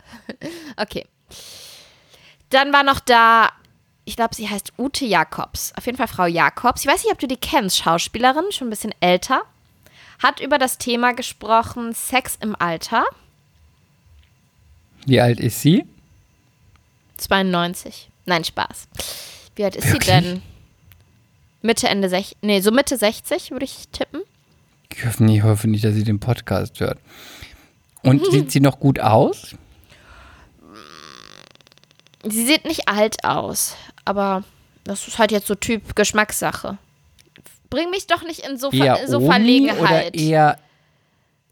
[0.76, 1.06] Okay.
[2.50, 3.50] Dann war noch da,
[4.04, 5.72] ich glaube, sie heißt Ute Jakobs.
[5.76, 6.82] Auf jeden Fall Frau Jakobs.
[6.82, 9.42] Ich weiß nicht, ob du die kennst, Schauspielerin, schon ein bisschen älter.
[10.22, 13.04] Hat über das Thema gesprochen, Sex im Alter.
[15.04, 15.84] Wie alt ist sie?
[17.16, 18.08] 92.
[18.26, 18.88] Nein, Spaß.
[19.56, 20.04] Wie alt ist Wirklich?
[20.04, 20.42] sie denn?
[21.60, 22.38] Mitte, Ende 60.
[22.42, 24.22] Nee, so Mitte 60 würde ich tippen.
[24.94, 26.98] Ich hoffe nicht, ich hoffe nicht, dass sie den Podcast hört.
[28.02, 29.56] Und sieht sie noch gut aus?
[32.24, 34.44] Sie sieht nicht alt aus, aber
[34.84, 36.78] das ist halt jetzt so Typ Geschmackssache.
[37.72, 39.80] Bring mich doch nicht in so, Eher Ver so Omi Verlegenheit.
[39.80, 40.58] oder eher,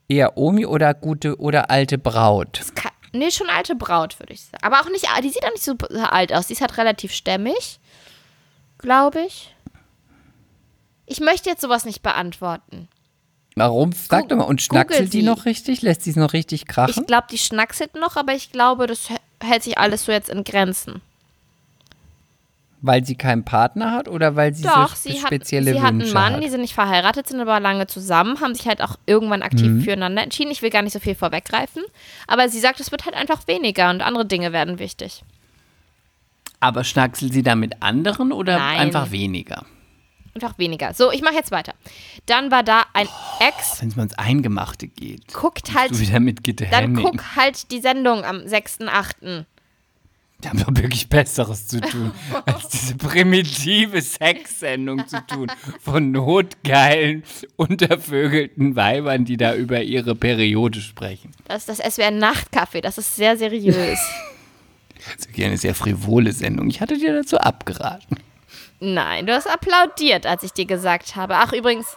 [0.09, 2.61] eher Omi oder gute oder alte Braut?
[2.74, 4.62] Kann- Nee, schon alte Braut, würde ich sagen.
[4.62, 5.74] Aber auch nicht, die sieht auch nicht so
[6.11, 6.46] alt aus.
[6.46, 7.80] Die ist halt relativ stämmig,
[8.78, 9.52] glaube ich.
[11.06, 12.88] Ich möchte jetzt sowas nicht beantworten.
[13.56, 13.90] Warum?
[13.92, 14.44] Sag doch mal.
[14.44, 15.83] Und schnackselt die noch richtig?
[15.83, 16.94] Lässt sie es noch richtig krachen?
[16.96, 20.28] Ich glaube, die schnackselt noch, aber ich glaube, das hä- hält sich alles so jetzt
[20.30, 21.02] in Grenzen.
[22.82, 25.92] Weil sie keinen Partner hat oder weil sie Doch, so sie, hat, spezielle sie hat
[25.92, 26.42] Wünsche einen Mann, hat?
[26.42, 29.82] die sind nicht verheiratet, sind aber lange zusammen, haben sich halt auch irgendwann aktiv Mhm.
[29.82, 30.50] füreinander entschieden.
[30.50, 31.82] Ich will gar nicht so viel vorweggreifen,
[32.26, 35.22] aber sie sagt, es wird halt einfach weniger und andere Dinge werden wichtig.
[36.58, 38.78] Aber schnackselt sie da mit anderen oder Nein.
[38.80, 39.64] einfach weniger?
[40.34, 40.94] Einfach weniger.
[40.94, 41.74] So, ich mache jetzt weiter.
[42.26, 43.08] Dann war da ein
[43.40, 45.32] Ex, Wenn es mal ins Eingemachte geht.
[45.34, 47.04] guckt halt, Du wieder mit Gitte dann Henning.
[47.04, 49.44] guck halt die Sendung am 6.8.
[50.42, 52.12] Die haben doch wirklich Besseres zu tun,
[52.46, 55.50] als diese primitive Sexsendung zu tun.
[55.81, 57.24] Von notgeilen,
[57.57, 61.33] untervögelten Weibern, die da über ihre Periode sprechen.
[61.44, 63.98] Das ist das SWR Nachtcafé, das ist sehr seriös.
[65.03, 66.68] Das ist eine sehr frivole Sendung.
[66.68, 68.18] Ich hatte dir dazu abgeraten.
[68.81, 71.37] Nein, du hast applaudiert, als ich dir gesagt habe.
[71.37, 71.96] Ach, übrigens,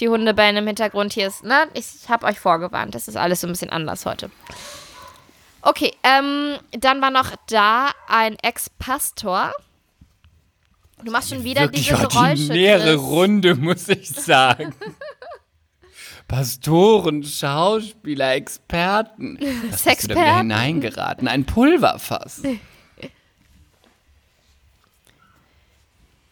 [0.00, 1.68] die Hundebellen im Hintergrund hier ist, ne?
[1.74, 2.94] Ich habe euch vorgewarnt.
[2.94, 4.30] Das ist alles so ein bisschen anders heute.
[5.62, 9.52] Okay, ähm, dann war noch da ein Ex-Pastor.
[11.04, 12.34] Du machst schon wieder Wirklich diese Geräusche.
[12.34, 13.00] die nähere Chris.
[13.00, 14.74] Runde, muss ich sagen.
[16.28, 19.38] Pastoren, Schauspieler, Experten.
[19.70, 20.36] Was bist du da wieder Sexperten.
[20.38, 21.28] hineingeraten?
[21.28, 22.42] Ein Pulverfass.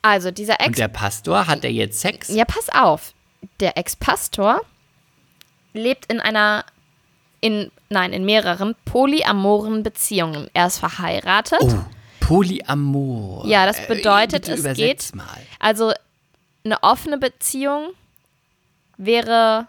[0.02, 0.68] Also, dieser Ex.
[0.68, 2.28] Und der Pastor, hat er jetzt Sex?
[2.28, 3.12] Ja, pass auf.
[3.58, 4.60] Der Ex-Pastor
[5.72, 6.64] lebt in einer,
[7.40, 10.48] in, nein, in mehreren polyamoren Beziehungen.
[10.54, 11.60] Er ist verheiratet.
[11.60, 11.74] Oh,
[12.20, 13.46] Polyamor.
[13.46, 15.26] Ja, das Äh, bedeutet, bitte es geht- Mal.
[15.60, 15.92] Also
[16.64, 17.90] eine offene Beziehung
[18.96, 19.66] wäre,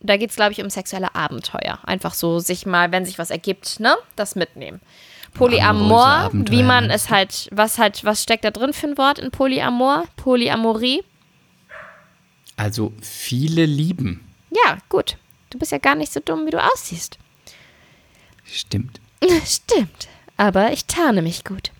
[0.00, 1.78] da geht es, glaube ich, um sexuelle Abenteuer.
[1.84, 4.80] Einfach so sich mal, wenn sich was ergibt, ne, das mitnehmen.
[5.34, 9.18] Polyamor, wie man meinst es halt, was halt, was steckt da drin für ein Wort
[9.18, 10.04] in Polyamor?
[10.16, 11.04] Polyamorie?
[12.56, 14.24] Also viele lieben.
[14.50, 15.16] Ja, gut.
[15.50, 17.18] Du bist ja gar nicht so dumm, wie du aussiehst.
[18.50, 19.00] Stimmt.
[19.44, 20.08] Stimmt.
[20.36, 21.70] Aber ich tarne mich gut.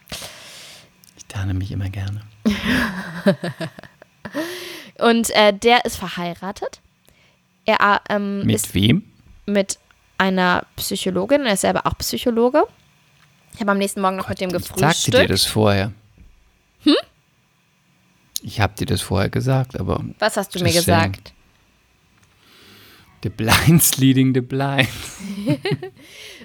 [1.17, 2.23] Ich tarne mich immer gerne.
[4.99, 6.81] Und äh, der ist verheiratet.
[7.65, 9.05] Er ähm, Mit ist wem?
[9.47, 9.79] mit
[10.19, 11.47] einer Psychologin.
[11.47, 12.65] Er ist selber auch Psychologe.
[13.55, 15.31] Ich habe am nächsten Morgen noch mit dem Ich sagte dir gefrühstückt.
[15.31, 15.93] das vorher.
[16.83, 16.97] Hm?
[18.43, 21.33] Ich habe dir das vorher gesagt, aber Was hast du mir gesagt?
[23.23, 25.19] The blinds leading the blinds.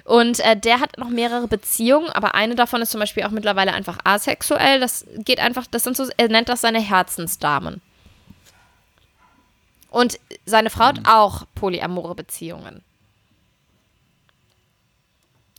[0.04, 3.72] Und äh, der hat noch mehrere Beziehungen, aber eine davon ist zum Beispiel auch mittlerweile
[3.72, 4.80] einfach asexuell.
[4.80, 7.80] Das geht einfach, das sind so, er nennt das seine Herzensdamen.
[9.88, 12.82] Und seine Frau hat auch polyamore Beziehungen.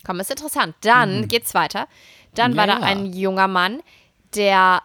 [0.05, 0.75] Komm, ist interessant.
[0.81, 1.87] Dann geht's weiter.
[2.35, 3.81] Dann Ja, war da ein junger Mann,
[4.35, 4.81] der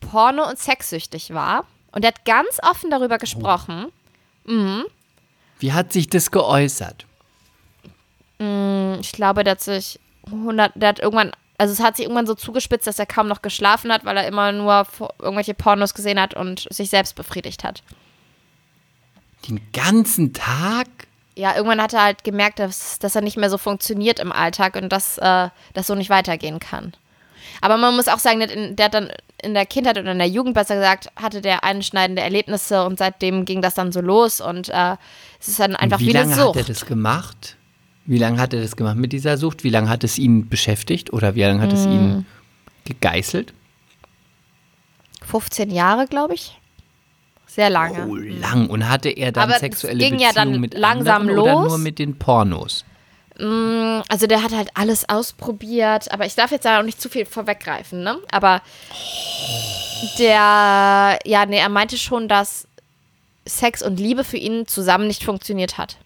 [0.00, 1.66] porno- und sexsüchtig war.
[1.92, 3.90] Und der hat ganz offen darüber gesprochen.
[5.58, 7.06] Wie hat sich das geäußert?
[9.00, 12.34] Ich glaube, der hat sich 100, der hat irgendwann, also es hat sich irgendwann so
[12.34, 14.86] zugespitzt, dass er kaum noch geschlafen hat, weil er immer nur
[15.18, 17.82] irgendwelche Pornos gesehen hat und sich selbst befriedigt hat.
[19.48, 20.88] Den ganzen Tag?
[21.34, 24.76] Ja, irgendwann hat er halt gemerkt, dass, dass er nicht mehr so funktioniert im Alltag
[24.76, 26.94] und dass äh, das so nicht weitergehen kann.
[27.60, 28.40] Aber man muss auch sagen,
[28.76, 29.10] der, hat dann
[29.42, 33.44] in der Kindheit oder in der Jugend, besser gesagt, hatte der einschneidende Erlebnisse und seitdem
[33.44, 34.96] ging das dann so los und äh,
[35.40, 36.48] es ist dann einfach Wie wie eine lange Sucht.
[36.56, 37.56] hat er das gemacht?
[38.06, 39.64] Wie lange hat er das gemacht mit dieser Sucht?
[39.64, 41.90] Wie lange hat es ihn beschäftigt oder wie lange hat es Mm.
[41.92, 42.26] ihn
[42.84, 43.52] gegeißelt?
[45.24, 46.56] 15 Jahre, glaube ich.
[47.46, 48.06] Sehr lange.
[48.06, 48.68] Oh, lang.
[48.68, 51.52] Und hatte er dann Aber es sexuelle ging ja Beziehungen dann mit langsam anderen oder
[51.54, 51.68] los.
[51.68, 52.84] nur mit den Pornos?
[53.38, 57.26] Also der hat halt alles ausprobiert, aber ich darf jetzt da auch nicht zu viel
[57.26, 58.18] vorweggreifen, ne?
[58.30, 58.62] Aber
[60.18, 62.66] der, ja, nee, er meinte schon, dass
[63.46, 65.98] Sex und Liebe für ihn zusammen nicht funktioniert hat.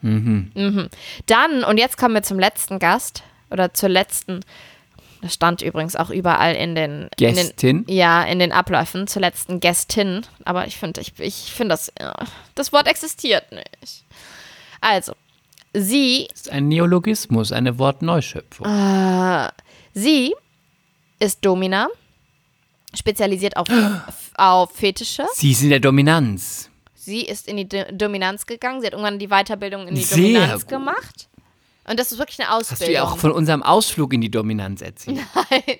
[0.00, 0.88] Mhm.
[1.26, 4.40] Dann, und jetzt kommen wir zum letzten Gast oder zur letzten,
[5.20, 7.84] das stand übrigens auch überall in den, in Gästin?
[7.84, 11.92] den ja, in den Abläufen, zur letzten Gästin, aber ich finde, ich, ich finde das,
[12.54, 14.04] das Wort existiert nicht.
[14.80, 15.12] Also,
[15.74, 18.66] sie, ist ein Neologismus, eine Wortneuschöpfung.
[19.94, 20.34] sie
[21.18, 21.88] ist Domina,
[22.94, 23.68] spezialisiert auf,
[24.36, 25.24] auf Fetische.
[25.34, 26.68] Sie ist in der Dominanz.
[26.94, 28.80] Sie ist in die Do Dominanz gegangen.
[28.80, 30.68] Sie hat irgendwann die Weiterbildung in die Sehr Dominanz gut.
[30.68, 31.28] gemacht.
[31.84, 32.80] Und das ist wirklich eine Ausbildung.
[32.80, 35.18] Hast du ja auch von unserem Ausflug in die Dominanz erzählt?
[35.34, 35.78] Nein.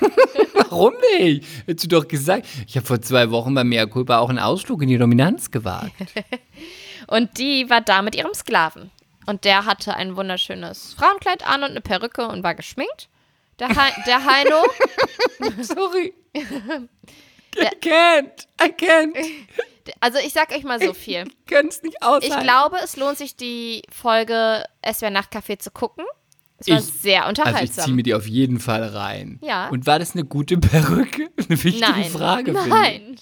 [0.54, 1.44] Warum nicht?
[1.66, 4.82] Hättest du doch gesagt, ich habe vor zwei Wochen bei Mea Culpa auch einen Ausflug
[4.82, 5.92] in die Dominanz gewagt.
[7.16, 8.90] Und die war da mit ihrem Sklaven.
[9.26, 13.08] Und der hatte ein wunderschönes Frauenkleid an und eine Perücke und war geschminkt.
[13.58, 14.62] Der, Hei der Heino,
[15.62, 16.12] Sorry.
[16.34, 18.46] I can't.
[18.60, 19.16] I can't.
[20.00, 21.24] also ich sag euch mal so viel.
[21.46, 22.26] Kann es nicht aushalten.
[22.36, 26.04] Ich glaube, es lohnt sich, die Folge Es wäre Nachtcafé zu gucken.
[26.58, 27.84] Es war Ich- sehr Also ich unterhaltsam.
[27.84, 29.38] ziehe mir die auf jeden Fall rein.
[29.40, 29.68] Ja.
[29.68, 31.30] Und war das eine gute Perücke?
[31.48, 32.50] Eine wichtige Nein, Frage.
[32.50, 32.66] ich.
[32.66, 33.16] nein,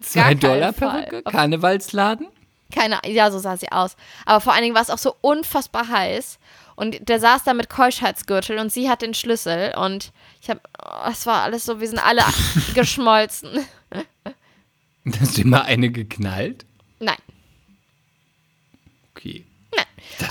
[0.00, 0.72] Zwei Dollar.
[0.72, 1.22] Perücke?
[1.24, 2.28] Karnevalsladen?
[2.70, 3.96] Keine, ja, so sah sie aus.
[4.26, 6.38] Aber vor allen Dingen war es auch so unfassbar heiß.
[6.76, 9.74] Und der saß da mit Keuschheitsgürtel und sie hat den Schlüssel.
[9.76, 12.22] Und ich habe, oh, es war alles so, wir sind alle
[12.74, 13.66] geschmolzen.
[15.20, 16.64] Hast du immer eine geknallt?
[16.98, 17.16] Nein,
[19.20, 19.44] Okay.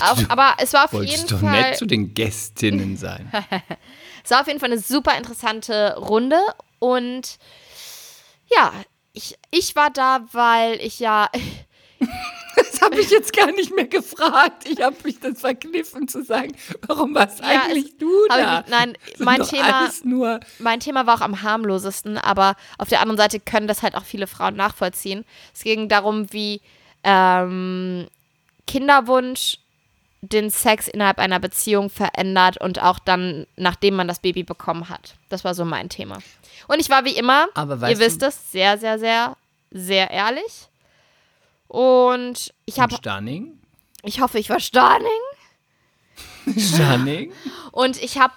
[0.00, 3.30] Auf, aber es war auf jeden doch Fall, nett zu den Gästinnen sein.
[4.24, 6.38] es war auf jeden Fall eine super interessante Runde.
[6.78, 7.38] Und
[8.54, 8.72] ja,
[9.12, 11.28] ich, ich war da, weil ich ja,
[12.56, 14.68] Das habe ich jetzt gar nicht mehr gefragt.
[14.68, 16.52] Ich habe mich das verkniffen zu sagen,
[16.86, 18.64] warum warst Ja, eigentlich du hab ich- da?
[18.68, 19.88] nein, mein Thema-
[20.58, 24.04] mein Thema war auch am harmlosesten, aber auf der anderen Seite können das halt auch
[24.04, 25.24] viele Frauen nachvollziehen.
[25.54, 26.60] Es ging darum, wie
[27.04, 28.08] ähm,
[28.66, 29.58] Kinderwunsch
[30.22, 35.14] den Sex innerhalb einer Beziehung verändert und auch dann, nachdem man das Baby bekommen hat.
[35.30, 36.18] Das war so mein Thema.
[36.68, 39.36] Und ich war wie immer, Aber ihr wisst es, sehr, sehr, sehr,
[39.70, 40.66] sehr ehrlich.
[41.70, 43.52] Und ich habe, Stunning.
[44.02, 45.06] ich hoffe, ich war Starning.
[46.58, 47.32] Stunning.
[47.70, 48.34] Und ich habe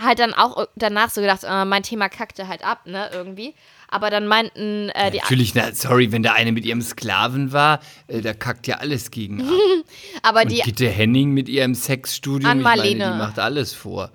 [0.00, 3.54] halt dann auch danach so gedacht, äh, mein Thema kackte halt ab, ne, irgendwie.
[3.86, 7.78] Aber dann meinten äh, die Natürlich, na, sorry, wenn da eine mit ihrem Sklaven war,
[8.08, 9.48] äh, da kackt ja alles gegen ab.
[10.22, 13.12] aber Und die Gitte Henning mit ihrem Sexstudium, An ich meine, Marlene.
[13.12, 14.10] die macht alles vor.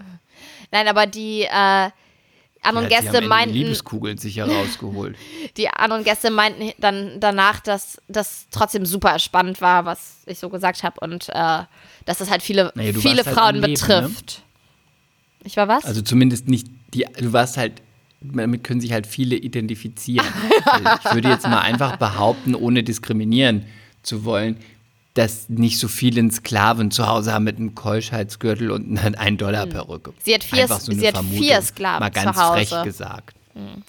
[0.72, 1.90] nein, aber die äh,
[2.62, 5.18] anderen sich am Gäste meinten, Liebeskugeln sicher rausgeholt.
[5.58, 10.50] die anderen Gäste meinten dann danach, dass das trotzdem super spannend war, was ich so
[10.50, 11.64] gesagt habe und äh,
[12.06, 14.44] dass das halt viele Naja, viele halt Frauen am Leben, betrifft.
[15.44, 15.86] Ich war was?
[15.86, 17.82] Also zumindest nicht, die, du warst halt,
[18.22, 20.26] damit können sich halt viele identifizieren.
[20.64, 23.66] Also ich würde jetzt mal einfach behaupten, ohne diskriminieren
[24.04, 24.58] zu wollen,
[25.14, 30.14] dass nicht so viele Sklaven zu Hause haben mit einem Keuschheitsgürtel und einer 1-Dollar-Perücke.
[30.24, 31.40] Sie hat vier- so sie hat Vermutung.
[31.44, 32.66] vier Sklaven Mal ganz zu Hause.
[32.66, 33.36] frech gesagt.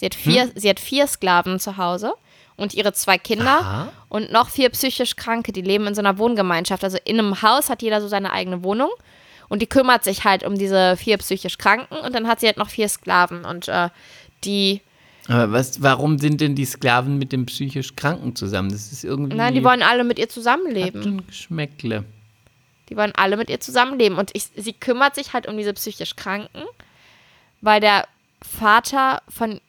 [0.00, 0.50] Sie hat vier, Hm?
[0.56, 2.12] sie hat vier Sklaven zu Hause
[2.56, 3.92] und ihre zwei Kinder Aha.
[4.08, 6.82] und noch vier psychisch Kranke, die leben in so einer Wohngemeinschaft.
[6.82, 8.90] Also in einem Haus hat jeder so seine eigene Wohnung
[9.48, 12.56] und die kümmert sich halt um diese vier psychisch Kranken und dann hat sie halt
[12.56, 13.88] noch vier Sklaven und äh,
[14.42, 14.80] die,
[15.28, 18.70] Aber was, warum sind denn die Sklaven mit dem psychisch Kranken zusammen?
[18.70, 19.36] Das ist irgendwie.
[19.36, 21.02] nein, die wollen alle mit ihr hat zusammenleben.
[21.02, 22.04] ein Geschmäckle.
[22.88, 26.16] Die wollen alle mit ihr zusammenleben und ich, sie kümmert sich halt um diese psychisch
[26.16, 26.64] Kranken,
[27.60, 28.06] weil der
[28.42, 29.60] Vater von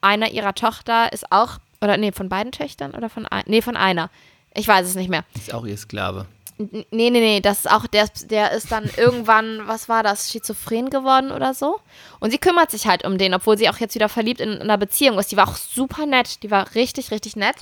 [0.00, 4.10] einer ihrer Tochter ist auch, oder nee, von beiden Töchtern oder von, nee, von einer.
[4.54, 5.24] Ich weiß es nicht mehr.
[5.34, 6.26] Ist auch ihr Sklave.
[6.58, 10.90] Nee, nee, nee, das ist auch, der, der ist dann irgendwann, was war das, schizophren
[10.90, 11.78] geworden oder so.
[12.18, 14.78] Und sie kümmert sich halt um den, obwohl sie auch jetzt wieder verliebt in, einer
[14.78, 15.30] Beziehung ist.
[15.30, 17.56] Die war auch super nett, die war richtig, richtig nett.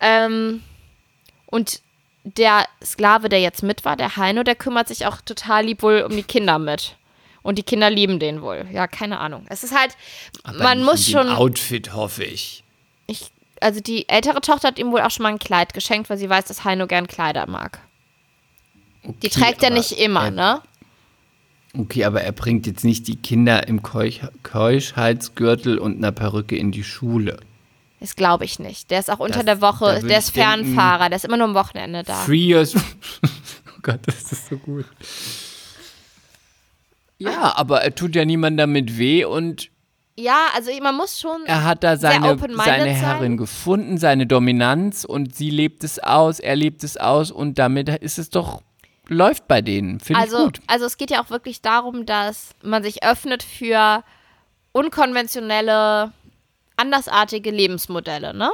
[0.00, 0.62] Ähm,
[1.46, 1.82] und
[2.22, 6.02] der Sklave, der jetzt mit war, der Heino, der kümmert sich auch total lieb wohl
[6.02, 6.96] um die Kinder mit.
[7.42, 8.66] Und die Kinder lieben den wohl.
[8.72, 9.46] Ja, keine Ahnung.
[9.48, 9.96] Es ist halt,
[10.44, 11.28] Aber man muss in schon.
[11.30, 12.62] Outfit, hoffe ich.
[13.06, 13.30] Ich,
[13.60, 16.28] also die ältere Tochter hat ihm wohl auch schon mal ein Kleid geschenkt, weil sie
[16.28, 17.80] weiß, dass Heino gern Kleider mag.
[19.04, 20.62] Die Okay, trägt er nicht immer, er, ne?
[21.76, 26.72] Okay, aber er bringt jetzt nicht die Kinder im Keuch Keuschheitsgürtel und einer Perücke in
[26.72, 27.38] die Schule.
[28.00, 28.90] Das glaube ich nicht.
[28.90, 31.36] Der ist auch unter Das- der Woche, der ist ich denken- Fernfahrer, der ist immer
[31.36, 32.24] nur am Wochenende da.
[32.24, 32.74] Three years.
[33.24, 34.86] oh Gott, das ist so gut.
[37.18, 39.70] Ja, aber er tut ja niemand damit weh und
[40.16, 41.44] Ja, also man muss schon.
[41.46, 42.88] er hat da seine, seine sein.
[42.94, 47.88] Herrin gefunden, seine Dominanz und sie lebt es aus, er lebt es aus und damit
[47.88, 48.62] ist es doch,
[49.08, 50.00] läuft bei denen.
[50.00, 50.60] Finde ich Also, gut.
[50.66, 54.04] also es geht ja auch wirklich darum, dass man sich öffnet für
[54.72, 56.12] unkonventionelle,
[56.76, 58.50] andersartige Lebensmodelle, ne?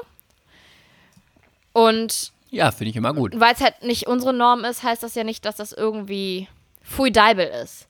[1.72, 3.38] Und Ja, finde ich immer gut.
[3.38, 6.48] weil es halt nicht unsere Norm ist, heißt das ja nicht, dass das irgendwie
[6.82, 7.86] Fui Deibel ist.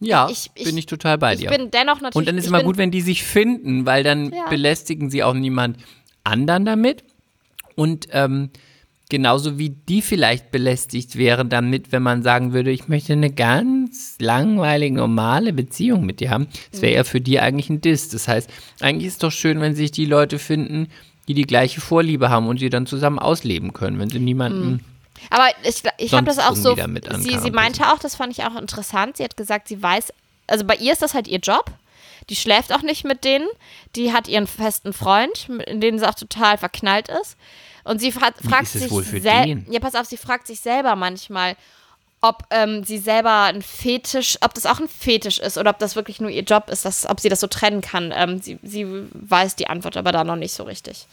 [0.00, 1.48] Ja, Ich- ich- bin ich total bei Ich dir.
[1.50, 2.14] bin dennoch natürlich.
[2.14, 4.46] Und dann ist ich immer gut, wenn die sich finden, weil dann Ja.
[4.48, 5.78] belästigen sie auch niemand
[6.22, 7.02] anderen damit.
[7.74, 8.50] Und ähm,
[9.10, 14.16] Genauso wie die vielleicht belästigt wären damit, wenn man sagen würde, ich möchte eine ganz
[14.20, 16.46] langweilige, normale Beziehung mit dir haben.
[16.70, 18.10] Das wäre ja für die eigentlich ein Diss.
[18.10, 20.88] Das heißt, eigentlich ist es doch schön, wenn sich die Leute finden,
[21.26, 24.84] die die gleiche Vorliebe haben und sie dann zusammen ausleben können, wenn sie niemanden.
[25.30, 26.76] Aber ich, ich habe das auch so.
[27.20, 29.16] Sie, sie meinte auch, das fand ich auch interessant.
[29.16, 30.12] Sie hat gesagt, sie weiß,
[30.46, 31.70] also bei ihr ist das halt ihr Job.
[32.30, 33.48] Die schläft auch nicht mit denen.
[33.96, 37.36] Die hat ihren festen Freund, in den sie auch total verknallt ist.
[37.84, 39.66] Und sie fra fragt ist es sich wohl für sel- den?
[39.70, 41.56] Ja, pass auf, sie fragt sich selber manchmal,
[42.20, 45.96] ob ähm, sie selber ein Fetisch, ob das auch ein Fetisch ist oder ob das
[45.96, 48.12] wirklich nur ihr Job ist, dass, ob sie das so trennen kann.
[48.14, 51.06] Ähm, sie, sie weiß die Antwort aber da noch nicht so richtig.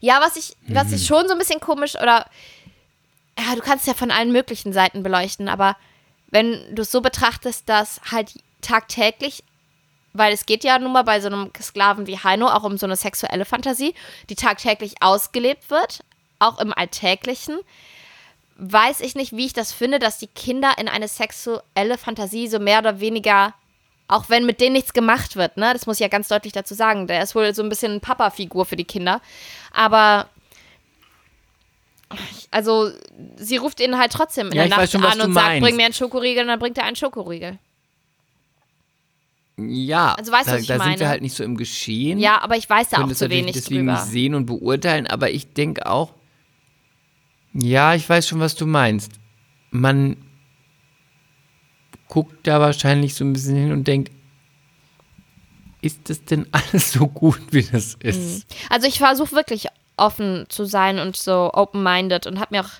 [0.00, 0.94] Ja, was ich, was Mhm.
[0.94, 2.26] ich schon so ein bisschen komisch oder
[3.38, 5.76] ja, du kannst es ja von allen möglichen Seiten beleuchten, aber
[6.30, 9.42] wenn du es so betrachtest, dass halt tagtäglich,
[10.12, 12.86] weil es geht ja nun mal bei so einem Sklaven wie Heino auch um so
[12.86, 13.94] eine sexuelle Fantasie,
[14.28, 16.04] die tagtäglich ausgelebt wird,
[16.38, 17.58] auch im Alltäglichen,
[18.56, 22.58] weiß ich nicht, wie ich das finde, dass die Kinder in eine sexuelle Fantasie so
[22.58, 23.54] mehr oder weniger,
[24.08, 26.74] auch wenn mit denen nichts gemacht wird, ne, das muss ich ja ganz deutlich dazu
[26.74, 29.20] sagen, der ist wohl so ein bisschen Papa-Figur für die Kinder,
[29.72, 30.28] aber
[32.50, 32.90] also
[33.36, 35.86] sie ruft ihn halt trotzdem in Ja, der Nacht schon, an und sagt, bring mir
[35.86, 37.58] einen Schokoriegel und dann bringt er einen Schokoriegel.
[39.68, 41.00] Ja, Also weißt du, da, was ich da sind meine?
[41.00, 42.18] wir halt nicht so im Geschehen.
[42.18, 43.92] Ja, aber ich weiß da können auch zu wenig deswegen drüber.
[44.00, 46.14] nicht sehen und beurteilen, aber ich denke auch,
[47.54, 49.12] ja, ich weiß schon, was du meinst.
[49.70, 50.16] Man
[52.08, 54.10] guckt da wahrscheinlich so ein bisschen hin und denkt,
[55.80, 58.46] ist das denn alles so gut, wie das ist?
[58.70, 62.70] Also ich versuche wirklich offen zu sein und so open-minded und habe mir auch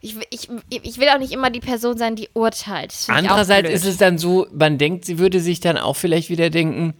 [0.00, 2.94] ich, ich, ich will auch nicht immer die Person sein, die urteilt.
[3.08, 6.94] Andererseits ist es dann so, man denkt, sie würde sich dann auch vielleicht wieder denken,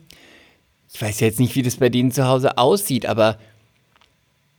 [0.93, 3.39] ich weiß jetzt nicht, wie das bei denen zu Hause aussieht, aber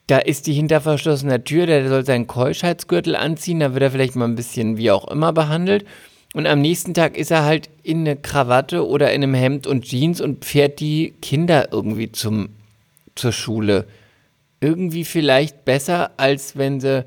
[0.08, 4.16] da ist die hinter verschlossener Tür, der soll seinen Keuschheitsgürtel anziehen, da wird er vielleicht
[4.16, 5.86] mal ein bisschen wie auch immer behandelt.
[6.34, 9.84] Und am nächsten Tag ist er halt in eine Krawatte oder in einem Hemd und
[9.84, 12.50] Jeans und fährt die Kinder irgendwie zum,
[13.16, 13.88] zur Schule.
[14.62, 17.06] Irgendwie vielleicht besser, als wenn sie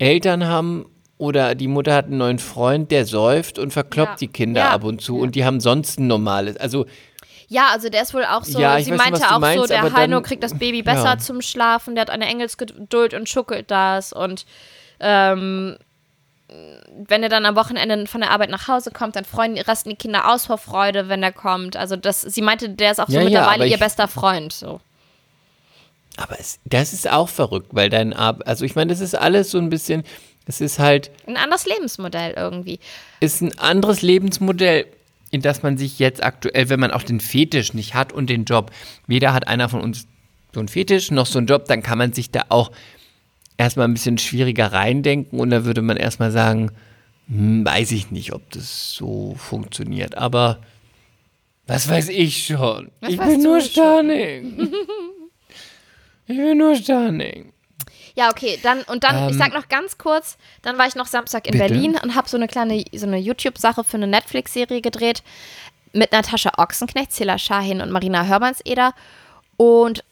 [0.00, 0.86] Eltern haben
[1.18, 4.16] oder die Mutter hat einen neuen Freund, der säuft und verkloppt Ja.
[4.16, 4.70] die Kinder Ja.
[4.70, 6.56] ab und zu und die haben sonst ein normales.
[6.56, 6.86] Also
[7.48, 9.92] Ja, also der ist wohl auch so, Ja, sie meinte auch so, meinst, der aber
[9.92, 14.46] Heino kriegt das Baby besser zum Schlafen, der hat eine Engelsgeduld und schuckelt das und
[15.00, 15.76] ähm,
[17.06, 19.96] wenn er dann am Wochenende von der Arbeit nach Hause kommt, dann freuen, rasten die
[19.96, 21.76] Kinder aus vor Freude, wenn er kommt.
[21.76, 24.52] Also das, sie meinte, der ist auch so mittlerweile ihr bester Freund.
[24.52, 24.80] So.
[26.16, 29.50] Aber es, das ist auch verrückt, weil dein Ab, also ich meine, das ist alles
[29.50, 30.02] so ein bisschen,
[30.46, 32.80] es ist halt, Ein anderes Lebensmodell irgendwie.
[33.20, 34.86] ist ein anderes Lebensmodell,
[35.30, 38.44] in das man sich jetzt aktuell, wenn man auch den Fetisch nicht hat und den
[38.44, 38.70] Job,
[39.06, 40.06] weder hat einer von uns
[40.52, 42.72] so einen Fetisch noch so einen Job, dann kann man sich da auch
[43.56, 46.72] erstmal ein bisschen schwieriger reindenken und da würde man erstmal sagen,
[47.28, 50.58] hm, weiß ich nicht, ob das so funktioniert, aber
[51.68, 52.90] was weiß ich schon.
[53.00, 53.60] Was ich bin nur?
[53.60, 54.72] Starning.
[56.30, 57.52] ich bin nur Starning.
[58.16, 61.06] Ja, okay, dann und dann, ich Ähm, sag noch ganz kurz, dann war ich noch
[61.06, 61.68] Samstag in bitte?
[61.68, 65.22] Berlin und habe so eine kleine, so eine YouTube-Sache für eine Netflix-Serie gedreht
[65.92, 68.94] mit Natascha Ochsenknecht, Cela Shahin und Marina Hörmannseder.
[69.56, 70.04] Und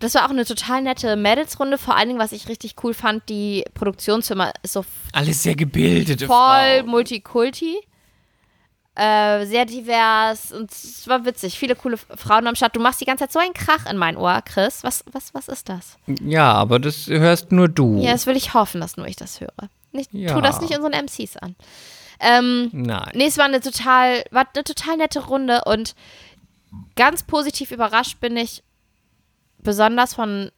[0.00, 1.78] das war auch eine total nette Mädelsrunde.
[1.78, 6.26] Vor allen Dingen, was ich richtig cool fand, die Produktionsfirma ist so Alles sehr gebildete
[6.26, 6.86] voll Frauen.
[6.86, 7.76] Multikulti.
[8.96, 11.58] Äh, sehr divers und es war witzig.
[11.58, 12.76] Viele coole Frauen am Start.
[12.76, 14.84] Du machst die ganze Zeit so einen Krach in mein Ohr, Chris.
[14.84, 15.96] Was, was, was ist das?
[16.22, 18.00] Ja, aber das hörst nur du.
[18.00, 19.68] Ja, das will ich hoffen, dass nur ich das höre.
[19.90, 20.34] Nicht, Ja.
[20.34, 21.56] Tu das nicht unseren MCs an.
[22.20, 23.10] Ähm, Nein.
[23.14, 25.96] nee, es war eine total, war eine total nette Runde und
[26.94, 28.62] ganz positiv überrascht bin ich
[29.58, 30.52] besonders von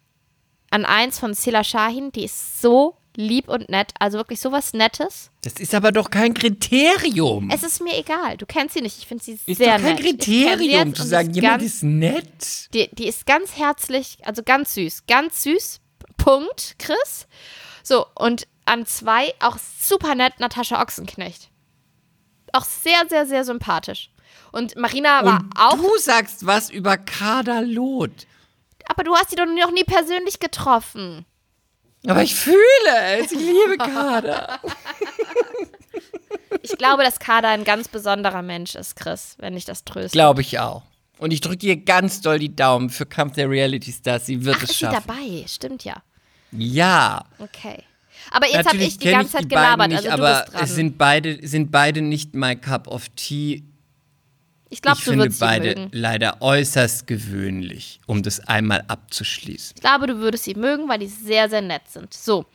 [0.70, 5.30] an eins von Sela Shahin, die ist so lieb und nett, also wirklich sowas Nettes.
[5.42, 7.50] Das ist aber doch kein Kriterium.
[7.50, 9.94] Es ist mir egal, du kennst sie nicht, ich finde sie ist sehr doch kein
[9.96, 10.04] nett.
[10.04, 12.74] Kriterium zu sagen, ist jemand ganz, ist nett.
[12.74, 15.04] die, die ist ganz herzlich, also ganz süß.
[15.06, 15.80] Ganz süß.
[16.16, 17.26] Punkt, Chris.
[17.82, 21.50] So, und an zwei auch super nett Natascha Ochsenknecht.
[22.52, 24.10] Auch sehr, sehr, sehr sympathisch.
[24.52, 25.76] Und Marina war Und auch.
[25.76, 28.26] du sagst was über Kader Loth.
[28.88, 31.26] Aber du hast sie doch noch nie persönlich getroffen.
[32.06, 32.56] Aber ich fühle
[33.18, 33.32] es.
[33.32, 34.60] Ich liebe Kader.
[36.62, 40.10] Ich glaube, dass Kader ein ganz besonderer Mensch ist, Chris, wenn ich das tröste.
[40.16, 40.82] Glaube ich auch.
[41.18, 44.26] Und ich drücke ihr ganz doll die Daumen für Kampf der Reality Stars.
[44.26, 45.04] Sie wird Ach, es ist sie schaffen.
[45.06, 45.44] dabei?
[45.46, 46.02] Stimmt ja.
[46.50, 47.24] Ja.
[47.38, 47.84] Okay.
[48.30, 50.54] Aber jetzt habe ich die ganze Zeit die beiden gelabert, nicht, also aber du bist
[50.54, 50.64] dran.
[50.64, 53.62] es sind beide, sind beide nicht my cup of tea.
[54.68, 55.88] Ich glaube, du finde würdest beide sie mögen.
[55.92, 59.74] leider äußerst gewöhnlich, um das einmal abzuschließen.
[59.76, 62.12] Ich glaube, du würdest sie mögen, weil die sehr, sehr nett sind.
[62.12, 62.46] So.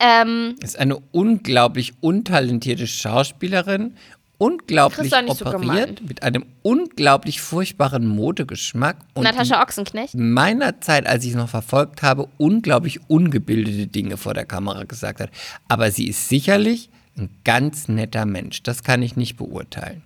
[0.00, 3.94] Ähm, Ist eine unglaublich untalentierte Schauspielerin,
[4.38, 5.96] unglaublich so operiert, gemein.
[6.08, 10.14] mit einem unglaublich furchtbaren Modegeschmack und Natascha Ochsenknecht.
[10.14, 14.84] in meiner Zeit, als ich es noch verfolgt habe, unglaublich ungebildete Dinge vor der Kamera
[14.84, 15.30] gesagt hat.
[15.68, 18.62] Aber sie ist sicherlich ein ganz netter Mensch.
[18.62, 20.02] Das kann ich nicht beurteilen.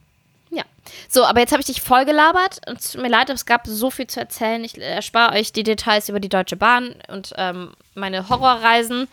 [0.86, 0.92] Ja.
[1.08, 2.60] So, aber jetzt habe ich dich vollgelabert.
[2.68, 4.62] Und es tut mir leid, es gab so viel zu erzählen.
[4.64, 9.08] Ich erspare euch die Details über die Deutsche Bahn und ähm, meine Horrorreisen.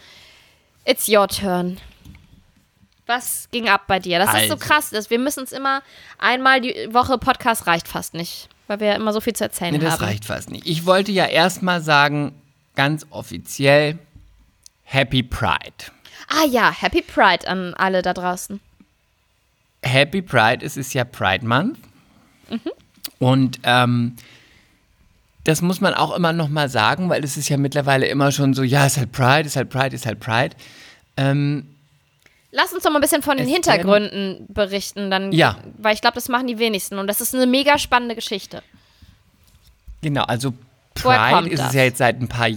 [0.86, 1.78] It's your turn.
[3.08, 4.20] Was ging ab bei dir?
[4.20, 4.58] Das ist so Also.
[4.58, 4.90] krass.
[4.92, 5.82] Das, wir müssen es immer
[6.18, 9.80] einmal die Woche Podcast reicht fast nicht, weil wir immer so viel zu erzählen Nee,
[9.80, 10.06] das haben.
[10.06, 10.66] reicht fast nicht.
[10.68, 12.34] Ich wollte ja erstmal sagen,
[12.76, 14.00] ganz offiziell,
[14.84, 15.92] Happy Pride.
[16.30, 18.62] Ah ja, Happy Pride an alle da draußen.
[19.84, 21.78] Happy Pride, es ist ja Pride Month.
[23.20, 24.16] Und ähm,
[25.44, 28.54] das muss man auch immer noch mal sagen, weil es ist ja mittlerweile immer schon
[28.54, 30.56] so, ja, ist halt Pride, ist halt Pride, ist halt Pride.
[31.18, 31.68] Ähm,
[32.52, 35.58] Lass uns doch mal ein bisschen von den Es Hintergründen berichten, dann, Ja.
[35.78, 38.62] weil ich glaube, das machen die wenigsten und das ist eine mega spannende Geschichte.
[40.02, 40.54] genau, also
[40.94, 41.70] Pride ist das?
[41.70, 42.50] es ja jetzt seit ein paar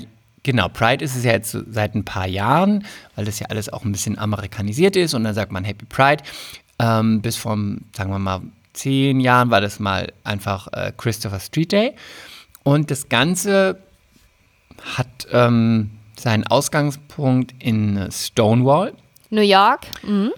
[0.42, 3.82] Genau, Pride ist es ja jetzt seit ein paar Jahren, weil das ja alles auch
[3.84, 6.22] ein bisschen amerikanisiert ist und dann sagt man Happy Pride.
[6.78, 7.56] Ähm, bis vor,
[7.92, 8.40] sagen wir mal,
[8.72, 11.94] zehn Jahren war das mal einfach äh, Christopher Street Day.
[12.62, 13.78] Und das Ganze
[14.96, 18.94] hat ähm, seinen Ausgangspunkt in äh, Stonewall.
[19.30, 20.32] New York, mhm.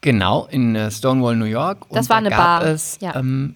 [0.00, 1.86] Genau, in äh, Stonewall, New York.
[1.88, 3.16] Und Das war da eine gab Bar, Es, ja.
[3.16, 3.54] ähm,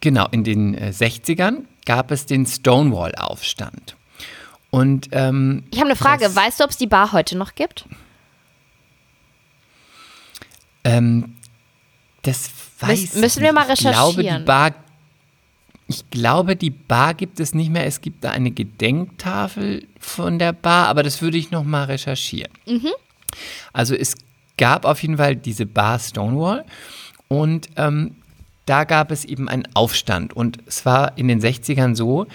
[0.00, 3.96] genau, in den äh, 60ern gab es den Stonewall-Aufstand.
[4.70, 6.34] Und ähm, ich habe eine Frage.
[6.34, 7.86] Weißt du, ob es die Bar heute noch gibt?
[10.84, 11.36] Ähm,
[12.22, 12.50] das
[12.80, 13.80] weiß Müs- müssen wir mal nicht.
[13.82, 14.44] Ich glaube, die recherchieren.
[14.44, 14.74] Bar,
[15.88, 17.86] ich glaube, die Bar gibt es nicht mehr.
[17.86, 22.52] Es gibt da eine Gedenktafel von der Bar, aber das würde ich noch mal recherchieren.
[22.66, 22.88] Mhm.
[23.72, 24.16] Also es
[24.56, 26.64] gab auf jeden Fall diese Bar Stonewall
[27.28, 28.16] und ähm,
[28.66, 30.32] da gab es eben einen Aufstand.
[30.34, 32.26] Und es war in den 60ern so,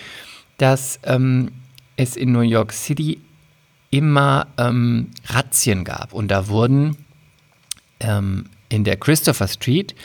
[0.57, 1.51] dass ähm,
[1.95, 3.21] es in New York City
[3.89, 6.11] immer ähm, Razzien gab.
[6.13, 6.97] Und da wurden
[7.99, 9.95] ähm, in der Christopher Street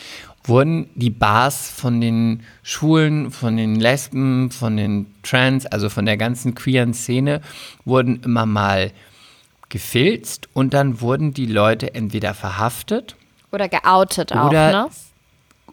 [0.44, 6.16] wurden die Bars von den Schwulen, von den Lesben, von den Trans, also von der
[6.16, 7.40] ganzen queeren Szene,
[7.84, 8.92] wurden immer mal
[9.68, 13.16] gefilzt und dann wurden die Leute entweder verhaftet
[13.52, 14.90] Oder geoutet auch, oder, ne?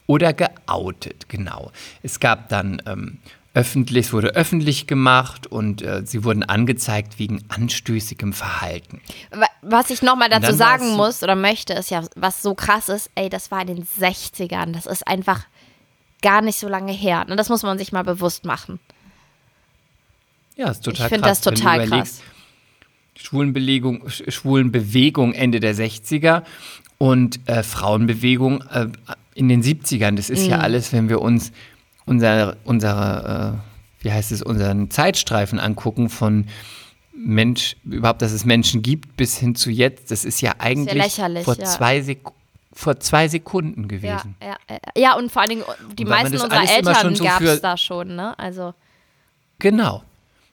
[0.05, 1.72] oder geoutet, genau.
[2.03, 3.18] Es gab dann ähm,
[3.58, 9.01] öffentlich, es wurde öffentlich gemacht und äh, sie wurden angezeigt wegen anstößigem Verhalten.
[9.32, 13.10] Wa- Was ich nochmal dazu sagen muss oder möchte, ist ja, was so krass ist,
[13.16, 14.74] ey, das war in den 60ern.
[14.74, 15.41] Das ist einfach
[16.22, 17.26] gar nicht so lange her.
[17.28, 17.36] Ne?
[17.36, 18.80] Das muss man sich mal bewusst machen.
[20.55, 23.24] Ja, ist total ich finde das krass, wenn du total überlegst, krass.
[23.24, 26.43] Schwulenbelegung, Sch- Schwulenbewegung Ende der 60er
[26.97, 28.88] und äh, Frauenbewegung äh,
[29.36, 30.16] in den 70ern.
[30.16, 30.49] Das ist Mhm.
[30.51, 31.51] ja alles, wenn wir uns
[32.08, 33.60] unsere, unsere
[34.01, 36.47] äh, wie heißt es, unseren Zeitstreifen angucken von
[37.16, 40.12] Mensch, überhaupt, dass es Menschen gibt, bis hin zu jetzt.
[40.12, 41.66] Das ist ja eigentlich lächerlich, vor, ja.
[41.66, 42.22] zwei Sek
[42.74, 44.36] vor zwei Sekunden gewesen.
[44.41, 44.78] ja, ja.
[44.95, 45.64] ja, und vor allen Dingen,
[45.97, 48.38] die meisten unserer Eltern so gab es da schon, ne?
[48.38, 48.74] Also,
[49.60, 50.03] Genau.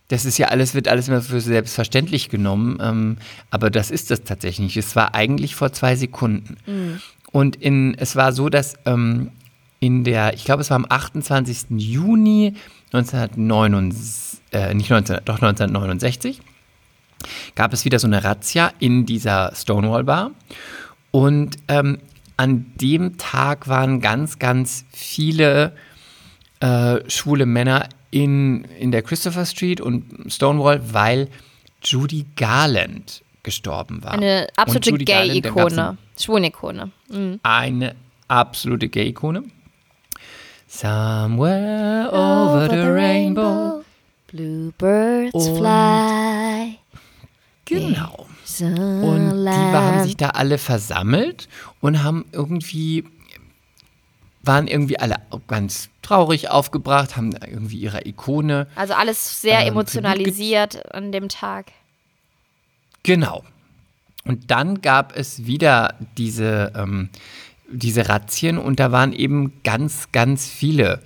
[0.09, 3.16] Das ist ja alles, wird alles immer für selbstverständlich genommen, ähm,
[3.50, 4.76] aber das ist das tatsächlich nicht.
[4.76, 6.57] Es war eigentlich vor zwei Sekunden.
[6.66, 7.00] Mhm.
[7.32, 9.30] Und in, es war so, dass ähm,
[9.85, 11.66] in der, ich glaube, es war am 28.
[11.76, 12.55] Juni
[12.93, 16.41] 1969, äh, nicht 19, doch 1969,
[17.55, 20.30] gab es wieder so eine Razzia in dieser Stonewall Bar.
[21.11, 21.99] Und ähm,
[22.39, 25.72] an dem Tag waren ganz, ganz viele
[26.61, 31.28] äh, schwule Männer in, in der Christopher Street und Stonewall, weil
[31.82, 34.12] Judy Garland gestorben war.
[34.12, 35.99] eine absolute Gay-Ikone.
[36.18, 36.91] Schwulen-Ikone.
[37.11, 37.41] Mhm.
[37.43, 37.95] Eine
[38.28, 39.43] absolute Gay-Ikone.
[40.66, 43.84] Somewhere over the rainbow.
[44.28, 46.78] Bluebirds Und- fly.
[47.66, 48.26] Genau.
[48.60, 51.48] Und die haben sich da alle versammelt
[51.80, 53.04] und haben irgendwie,
[54.42, 55.16] waren irgendwie alle
[55.48, 58.66] ganz traurig aufgebracht, haben irgendwie ihre Ikone.
[58.76, 61.72] Also alles sehr ähm, emotionalisiert an dem Tag.
[63.02, 63.44] Genau.
[64.24, 67.08] Und dann gab es wieder diese, ähm,
[67.70, 71.00] diese Razzien und da waren eben ganz, ganz viele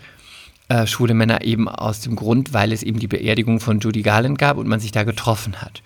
[0.68, 4.38] äh, schwule Männer eben aus dem Grund, weil es eben die Beerdigung von Judy Garland
[4.38, 5.82] gab und man sich da getroffen hat.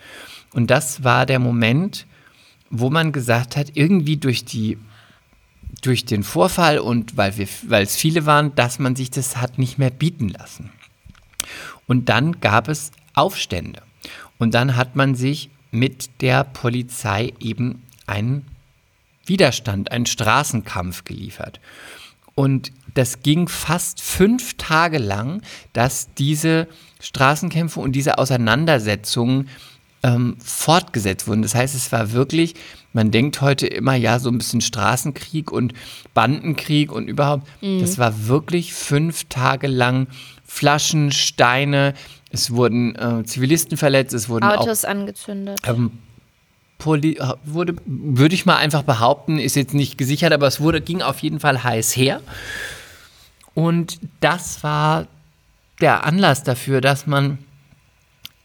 [0.53, 2.07] Und das war der Moment,
[2.71, 4.79] wo man gesagt hat, irgendwie durch die
[5.81, 9.59] durch den Vorfall und weil, wir, weil es viele waren, dass man sich das hat
[9.59, 10.71] nicht mehr bieten lassen.
[11.87, 13.83] Und dann gab es Aufstände.
[14.39, 18.47] Und dann hat man sich mit der Polizei eben einen
[19.27, 21.61] Widerstand, einen Straßenkampf geliefert.
[22.35, 25.43] Und das ging fast fünf Tage lang,
[25.73, 26.67] dass diese
[27.01, 29.49] Straßenkämpfe und diese Auseinandersetzungen
[30.03, 31.43] ähm, fortgesetzt wurden.
[31.43, 32.55] Das heißt, es war wirklich,
[32.93, 35.75] man denkt heute immer ja so ein bisschen Straßenkrieg und
[36.15, 37.47] Bandenkrieg und überhaupt.
[37.63, 37.81] Mhm.
[37.81, 40.09] Das war wirklich fünf Tage lang
[40.45, 41.95] Flaschen, Steine,
[42.31, 45.61] es wurden äh, Zivilisten verletzt, es wurden Autos auch, angezündet.
[45.67, 45.93] Ähm,
[46.83, 51.01] Poli wurde, würde ich mal einfach behaupten, ist jetzt nicht gesichert, aber es wurde, ging
[51.01, 52.21] auf jeden Fall heiß her.
[53.55, 55.07] Und das war
[55.81, 57.39] der Anlass dafür, dass man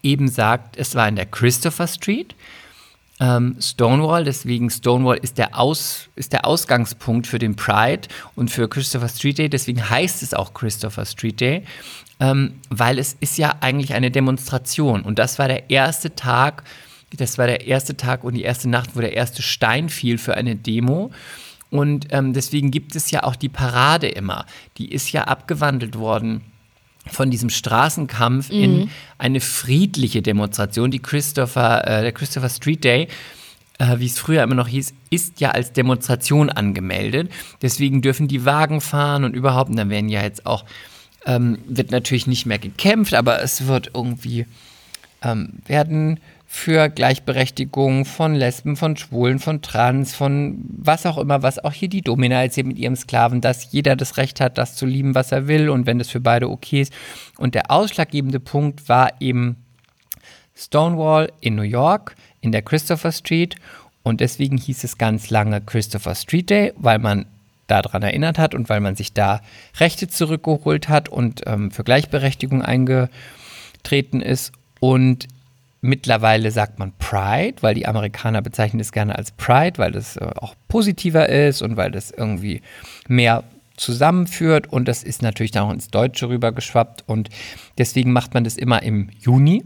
[0.03, 2.35] eben sagt, es war in der Christopher Street.
[3.19, 8.69] Ähm, Stonewall, deswegen Stonewall ist der, Aus, ist der Ausgangspunkt für den Pride und für
[8.69, 11.63] Christopher Street Day, deswegen heißt es auch Christopher Street Day,
[12.19, 16.63] ähm, weil es ist ja eigentlich eine Demonstration und das war der erste Tag,
[17.15, 20.35] das war der erste Tag und die erste Nacht, wo der erste Stein fiel für
[20.35, 21.11] eine Demo.
[21.69, 24.45] Und ähm, deswegen gibt es ja auch die Parade immer.
[24.77, 26.41] Die ist ja abgewandelt worden
[27.11, 28.63] von diesem Straßenkampf mhm.
[28.63, 30.91] in eine friedliche Demonstration.
[30.91, 33.07] Die Christopher, äh, der Christopher Street Day,
[33.79, 37.31] äh, wie es früher immer noch hieß, ist ja als Demonstration angemeldet.
[37.61, 40.65] Deswegen dürfen die Wagen fahren und überhaupt, und dann werden ja jetzt auch,
[41.25, 44.45] ähm, wird natürlich nicht mehr gekämpft, aber es wird irgendwie,
[45.21, 46.19] ähm, werden
[46.49, 51.89] für Gleichberechtigung von Lesben, von Schwulen, von Trans, von was auch immer, was auch hier
[51.89, 55.33] die Domina erzählt mit ihrem Sklaven, dass jeder das Recht hat, das zu lieben, was
[55.33, 56.93] er will und wenn das für beide okay ist.
[57.37, 59.57] Und der ausschlaggebende Punkt war eben
[60.55, 63.55] Stonewall in New York, in der Christopher Street.
[64.01, 67.25] Und deswegen hieß es ganz lange Christopher Street Day, weil man
[67.67, 69.41] daran erinnert hat und weil man sich da
[69.81, 74.53] Rechte zurückgeholt hat und ähm, für Gleichberechtigung eingetreten ist.
[74.79, 75.27] Und
[75.81, 80.31] Mittlerweile sagt man Pride, weil die Amerikaner bezeichnen es gerne als Pride, weil das äh,
[80.37, 82.61] auch positiver ist und weil das irgendwie
[83.07, 83.43] mehr
[83.77, 84.71] zusammenführt.
[84.73, 87.03] Und das ist natürlich dann auch ins Deutsche rübergeschwappt.
[87.07, 87.29] Und
[87.77, 89.65] deswegen macht man das immer im Juni,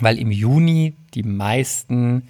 [0.00, 2.24] weil im Juni die meisten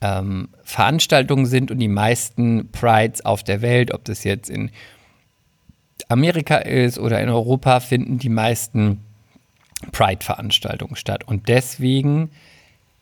[0.00, 4.70] ähm, Veranstaltungen sind und die meisten Prides auf der Welt, ob das jetzt in
[6.08, 9.00] Amerika ist oder in Europa, finden die meisten
[9.92, 11.24] Pride-Veranstaltungen statt.
[11.24, 12.30] Und deswegen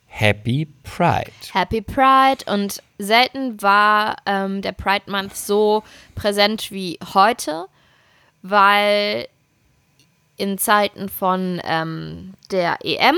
[0.07, 1.33] Happy Pride.
[1.53, 2.45] Happy Pride.
[2.47, 5.83] Und selten war ähm, der Pride Month so
[6.15, 7.67] präsent wie heute,
[8.43, 9.27] weil
[10.37, 13.17] in Zeiten von ähm, der EM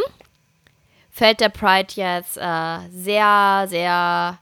[1.11, 4.39] fällt der Pride jetzt äh, sehr, sehr,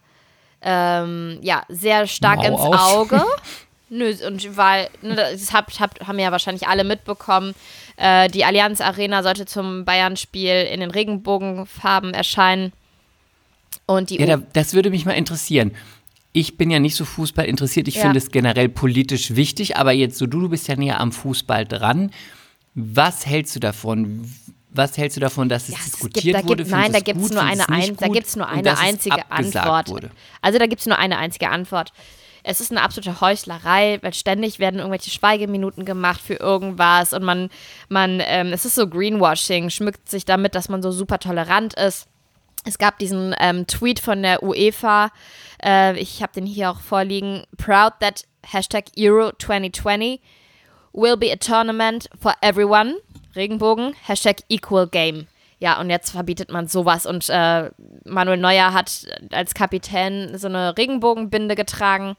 [0.60, 2.80] ähm, ja, sehr stark Mau ins.
[2.80, 3.24] Auge.
[3.88, 7.54] Nö, und weil, ne, das hab, hab, haben ja wahrscheinlich alle mitbekommen,
[7.96, 12.72] äh, die Allianz Arena sollte zum Bayern-Spiel in den Regenbogenfarben erscheinen.
[13.86, 15.72] Und die ja, da, das würde mich mal interessieren.
[16.32, 17.88] Ich bin ja nicht so Fußball interessiert.
[17.88, 18.02] Ich ja.
[18.02, 21.66] finde es generell politisch wichtig, aber jetzt so du, du bist ja näher am Fußball
[21.66, 22.10] dran.
[22.74, 24.30] Was hältst du davon?
[24.70, 26.64] Was hältst du davon, dass es ja, diskutiert gibt, wurde?
[26.64, 29.88] Gibt, nein, da gibt es nur eine, ein, da gibt's nur eine einzige Antwort.
[29.88, 30.10] Wurde.
[30.40, 31.92] Also da gibt es nur eine einzige Antwort
[32.44, 37.50] es ist eine absolute Heuchlerei, weil ständig werden irgendwelche Schweigeminuten gemacht für irgendwas und man,
[37.88, 42.08] man, ähm, es ist so Greenwashing, schmückt sich damit, dass man so super tolerant ist.
[42.64, 45.10] Es gab diesen ähm, Tweet von der UEFA,
[45.64, 50.20] äh, ich habe den hier auch vorliegen, proud that Hashtag Euro 2020
[50.92, 52.96] will be a tournament for everyone,
[53.34, 55.26] Regenbogen, Hashtag Equal Game.
[55.62, 57.06] Ja, und jetzt verbietet man sowas.
[57.06, 57.70] Und äh,
[58.04, 62.16] Manuel Neuer hat als Kapitän so eine Regenbogenbinde getragen.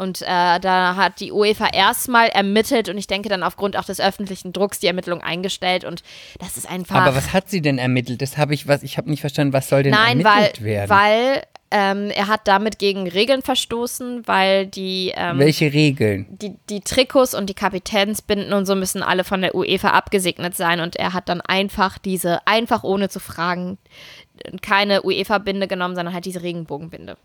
[0.00, 4.00] Und äh, da hat die UEFA erstmal ermittelt und ich denke dann aufgrund auch des
[4.00, 6.02] öffentlichen Drucks die Ermittlung eingestellt und
[6.38, 6.96] das ist einfach.
[6.96, 8.22] Aber was hat sie denn ermittelt?
[8.22, 10.90] Das habe ich was, ich habe nicht verstanden, was soll denn Nein, ermittelt weil, werden?
[10.90, 15.12] Weil ähm, er hat damit gegen Regeln verstoßen, weil die.
[15.14, 16.26] Ähm, Welche Regeln?
[16.30, 20.80] Die, die Trikots und die Kapitänsbinden und so müssen alle von der UEFA abgesegnet sein.
[20.80, 23.78] Und er hat dann einfach diese, einfach ohne zu fragen,
[24.62, 27.16] keine UEFA-Binde genommen, sondern halt diese Regenbogenbinde.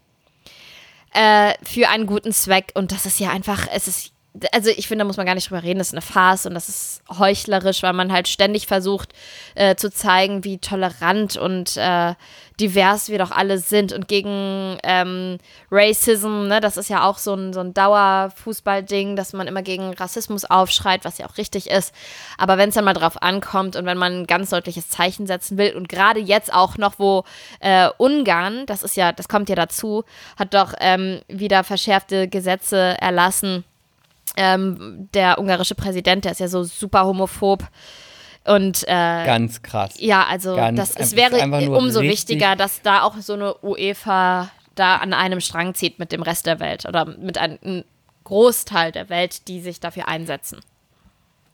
[1.15, 2.73] Äh, für einen guten Zweck.
[2.75, 4.11] Und das ist ja einfach, es ist
[4.51, 6.55] also ich finde, da muss man gar nicht drüber reden, das ist eine Farce und
[6.55, 9.13] das ist heuchlerisch, weil man halt ständig versucht
[9.55, 12.15] äh, zu zeigen, wie tolerant und äh,
[12.59, 15.37] divers wir doch alle sind und gegen ähm,
[15.71, 19.93] Racism, ne, das ist ja auch so ein, so ein Dauerfußballding, dass man immer gegen
[19.93, 21.93] Rassismus aufschreit, was ja auch richtig ist.
[22.37, 25.57] Aber wenn es dann mal drauf ankommt und wenn man ein ganz deutliches Zeichen setzen
[25.57, 27.23] will und gerade jetzt auch noch, wo
[27.59, 30.03] äh, Ungarn, das ist ja, das kommt ja dazu,
[30.37, 33.65] hat doch ähm, wieder verschärfte Gesetze erlassen.
[34.37, 37.63] Ähm, der ungarische Präsident, der ist ja so super homophob.
[38.45, 39.95] Und äh, ganz krass.
[39.97, 41.39] Ja, also Ganz- das, es wäre
[41.71, 46.21] umso wichtiger, dass da auch so eine UEFA da an einem Strang zieht mit dem
[46.21, 47.83] Rest der Welt oder mit einem,
[48.23, 50.59] Großteil der Welt, die sich dafür einsetzen.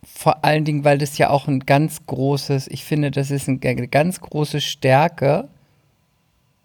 [0.03, 3.59] Vor allen Dingen, weil das ja auch ein ganz großes, ich finde, das ist ein-
[3.61, 5.49] eine ganz große Stärke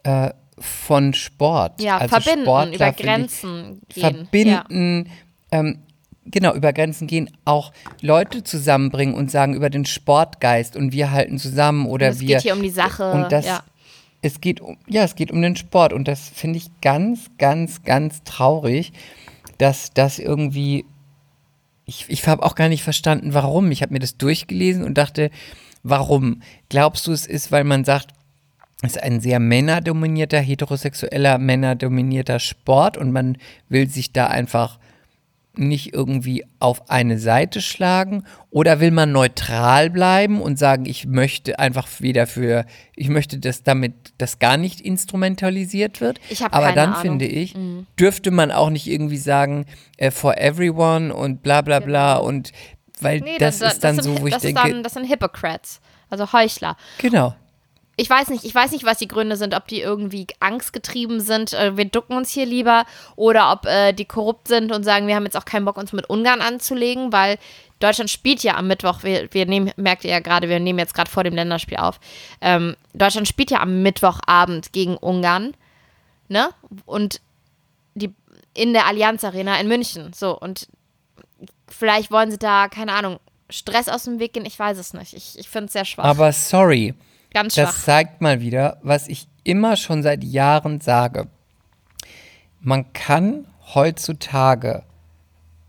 [0.05, 1.81] äh, von Sport.
[1.83, 4.03] Ja, also verbinden, Sportler, über finde ich, Grenzen gehen.
[4.03, 4.09] Ja.
[4.11, 5.11] Verbinden,
[5.51, 5.83] ähm,
[6.31, 11.39] genau, über Grenzen gehen, auch Leute zusammenbringen und sagen über den Sportgeist und wir halten
[11.39, 12.37] zusammen oder es wir.
[12.37, 13.13] geht hier um die Sache.
[13.13, 13.63] Und das, ja.
[14.23, 17.83] es geht um, ja, es geht um den Sport und das finde ich ganz, ganz,
[17.83, 18.93] ganz traurig,
[19.59, 20.85] dass das irgendwie,
[21.85, 23.71] ich, ich habe auch gar nicht verstanden, warum.
[23.71, 25.31] Ich habe mir das durchgelesen und dachte,
[25.83, 26.43] warum?
[26.69, 28.11] Glaubst du, es ist, weil man sagt,
[28.83, 34.79] es ist ein sehr männerdominierter, heterosexueller, männerdominierter Sport und man will sich da einfach
[35.59, 41.59] nicht irgendwie auf eine Seite schlagen oder will man neutral bleiben und sagen, ich möchte
[41.59, 46.21] einfach wieder für, ich möchte, dass damit das gar nicht instrumentalisiert wird.
[46.29, 46.99] Ich hab Aber keine dann Ahnung.
[46.99, 47.03] Mhm.
[47.03, 47.55] finde ich,
[47.99, 52.53] dürfte man auch nicht irgendwie sagen, äh, for everyone und bla bla bla und
[53.01, 55.81] weil Nee, das, ist dann sind, so, wo ich das denke, dann, das sind Hypocrites,
[56.09, 56.77] also Heuchler.
[56.99, 57.35] genau.
[57.99, 61.55] Ich weiß nicht, ich weiß nicht, was die Gründe sind, ob die irgendwie angstgetrieben sind,
[61.55, 62.85] äh, wir ducken uns hier lieber,
[63.17, 65.93] oder ob äh, die korrupt sind und sagen, wir haben jetzt auch keinen Bock, uns
[65.93, 67.39] mit Ungarn anzulegen, weil
[67.79, 70.95] Deutschland spielt ja am Mittwoch, wir, wir nehmen, merkt ihr ja gerade, wir nehmen jetzt
[70.95, 72.01] gerade vor dem Länderspiel auf.
[72.41, 75.55] Ähm, Deutschland spielt ja am Mittwochabend gegen Ungarn,
[76.29, 76.51] ne?
[76.85, 77.21] Und
[77.95, 78.13] die
[78.55, 80.13] in der Allianz Arena in München.
[80.15, 80.69] So, und
[81.69, 83.21] vielleicht wollen sie da, keine Ahnung,
[83.51, 85.13] Stress aus dem Weg gehen, ich weiß es nicht.
[85.13, 86.05] Ich, ich finde es sehr schwach.
[86.05, 86.95] Aber sorry,
[87.37, 87.65] Ganz schwach.
[87.67, 91.27] Das zeigt mal wieder, was ich immer schon seit Jahren sage.
[92.63, 94.85] Man kann heutzutage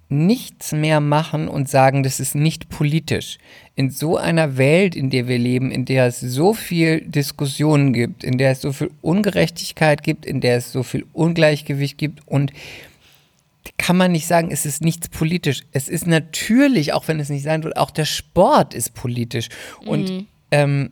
[0.07, 3.38] nichts mehr machen und sagen, das ist nicht politisch.
[3.76, 8.24] In so einer Welt, in der wir leben, in der es so viel Diskussionen gibt,
[8.24, 12.53] in der es so viel Ungerechtigkeit gibt, in der es so viel Ungleichgewicht gibt und
[13.78, 15.63] kann man nicht sagen, es ist nichts politisch.
[15.74, 19.49] Es ist natürlich, auch wenn es nicht sein wird, auch der Sport ist politisch.
[19.86, 20.91] Und ähm,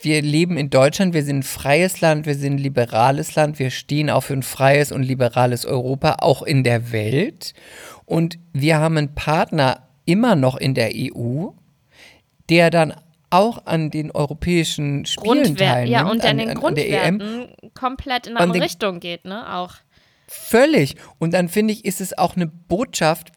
[0.00, 3.70] wir leben in Deutschland, wir sind ein freies Land, wir sind ein liberales Land, wir
[3.70, 7.52] stehen auch für ein freies und liberales Europa, auch in der Welt.
[8.06, 11.48] Und wir haben einen Partner immer noch in der EU,
[12.48, 12.94] der dann
[13.30, 15.90] auch an den europäischen Spielen Grundwert, teilnimmt.
[15.92, 17.18] ja, und an den an der EM.
[17.18, 19.54] Grundwerten komplett in eine An andere den- Richtung geht, ne?
[19.54, 19.74] Auch.
[20.28, 20.96] Völlig.
[21.18, 23.32] Und dann finde ich, ist es auch eine Botschaft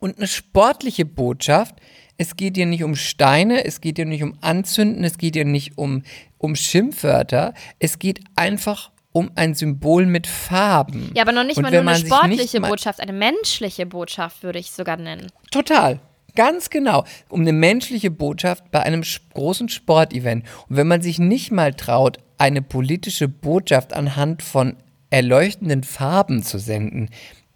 [0.00, 1.74] und eine sportliche Botschaft.
[2.18, 5.44] Es geht hier nicht um Steine, es geht hier nicht um Anzünden, es geht hier
[5.44, 6.02] nicht um,
[6.38, 7.52] um Schimpfwörter.
[7.78, 11.10] Es geht einfach um ein Symbol mit Farben.
[11.14, 14.70] Ja, aber noch nicht Und mal nur eine sportliche Botschaft, eine menschliche Botschaft würde ich
[14.70, 15.32] sogar nennen.
[15.50, 16.00] Total.
[16.34, 17.04] Ganz genau.
[17.30, 19.02] Um eine menschliche Botschaft bei einem
[19.32, 20.44] großen Sportevent.
[20.68, 24.76] Und wenn man sich nicht mal traut, eine politische Botschaft anhand von
[25.08, 27.08] erleuchtenden Farben zu senden,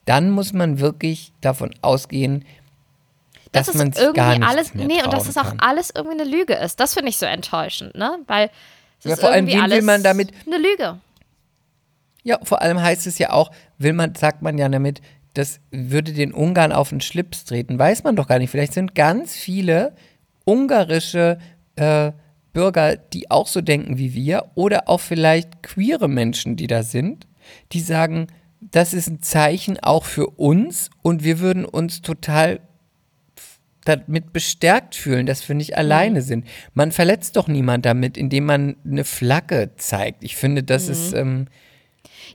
[0.07, 2.45] dann muss man wirklich davon ausgehen,
[3.53, 6.79] dass man sich irgendwie alles, nee, und dass es auch alles irgendwie eine Lüge ist.
[6.81, 8.19] Das finde ich so enttäuschend, ne?
[8.27, 8.51] Weil
[9.01, 10.99] es Ja, ist vor allem, irgendwie will alles man damit- eine Lüge.
[12.23, 15.01] Ja, vor allem heißt es ja auch, will man, sagt man ja damit,
[15.35, 17.79] das würde den Ungarn auf den Schlips treten.
[17.79, 18.51] Weiß man doch gar nicht.
[18.51, 19.95] Vielleicht sind ganz viele
[20.45, 21.39] ungarische
[21.77, 22.13] äh,
[22.53, 27.27] Bürger, die auch so denken wie wir, oder auch vielleicht queere Menschen, die da sind,
[27.73, 28.27] die sagen,
[28.61, 32.61] das ist ein Zeichen auch für uns und wir würden uns total
[33.85, 35.59] damit bestärkt fühlen, dass wir Mhm.
[35.59, 36.47] nicht alleine sind.
[36.75, 40.23] Man verletzt doch niemand damit, indem man eine Flagge zeigt.
[40.23, 41.47] Ich finde, das ist ähm, Mhm.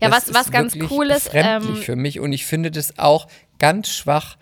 [0.01, 2.99] Ja, das was, was ist ganz cool ist, ähm, für mich und ich finde das
[2.99, 3.27] auch
[3.59, 4.37] ganz schwach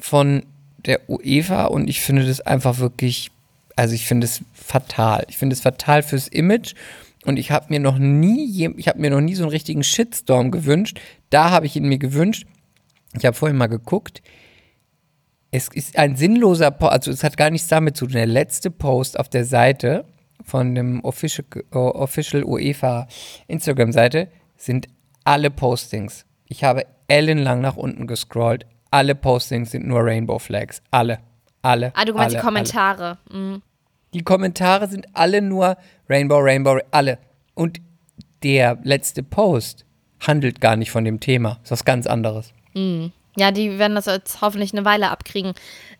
[0.00, 0.42] von
[0.84, 3.30] der UEFA und ich finde das einfach wirklich,
[3.76, 5.24] also ich finde es fatal.
[5.28, 6.74] Ich finde es fatal fürs Image
[7.24, 10.50] und ich habe mir noch nie, ich habe mir noch nie so einen richtigen Shitstorm
[10.50, 11.00] gewünscht.
[11.30, 12.46] Da habe ich ihn mir gewünscht.
[13.16, 14.22] Ich habe vorhin mal geguckt.
[15.50, 18.14] Es ist ein sinnloser Post, also es hat gar nichts damit zu tun.
[18.14, 20.04] Der letzte Post auf der Seite
[20.44, 23.06] von dem Official, äh, Official UEFA
[23.48, 24.88] Instagram-Seite sind
[25.24, 26.26] alle Postings.
[26.46, 28.66] Ich habe ellenlang nach unten gescrollt.
[28.90, 30.80] alle Postings sind nur Rainbow Flags.
[30.90, 31.18] Alle.
[31.62, 31.92] Alle.
[31.96, 33.18] Ah, du meinst alle, die Kommentare.
[33.30, 33.62] Mhm.
[34.14, 35.76] Die Kommentare sind alle nur
[36.08, 37.18] Rainbow, Rainbow, alle.
[37.54, 37.80] Und
[38.42, 39.84] der letzte Post
[40.20, 41.58] handelt gar nicht von dem Thema.
[41.64, 42.54] Ist was ganz anderes.
[43.36, 45.52] Ja, die werden das jetzt hoffentlich eine Weile abkriegen.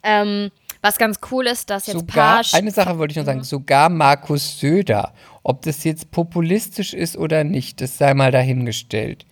[0.02, 0.50] Ähm,
[0.82, 3.88] was ganz cool ist, dass jetzt sogar, paar eine Sache wollte ich noch sagen, sogar
[3.88, 5.12] Markus Söder,
[5.42, 9.26] ob das jetzt populistisch ist oder nicht, das sei mal dahingestellt.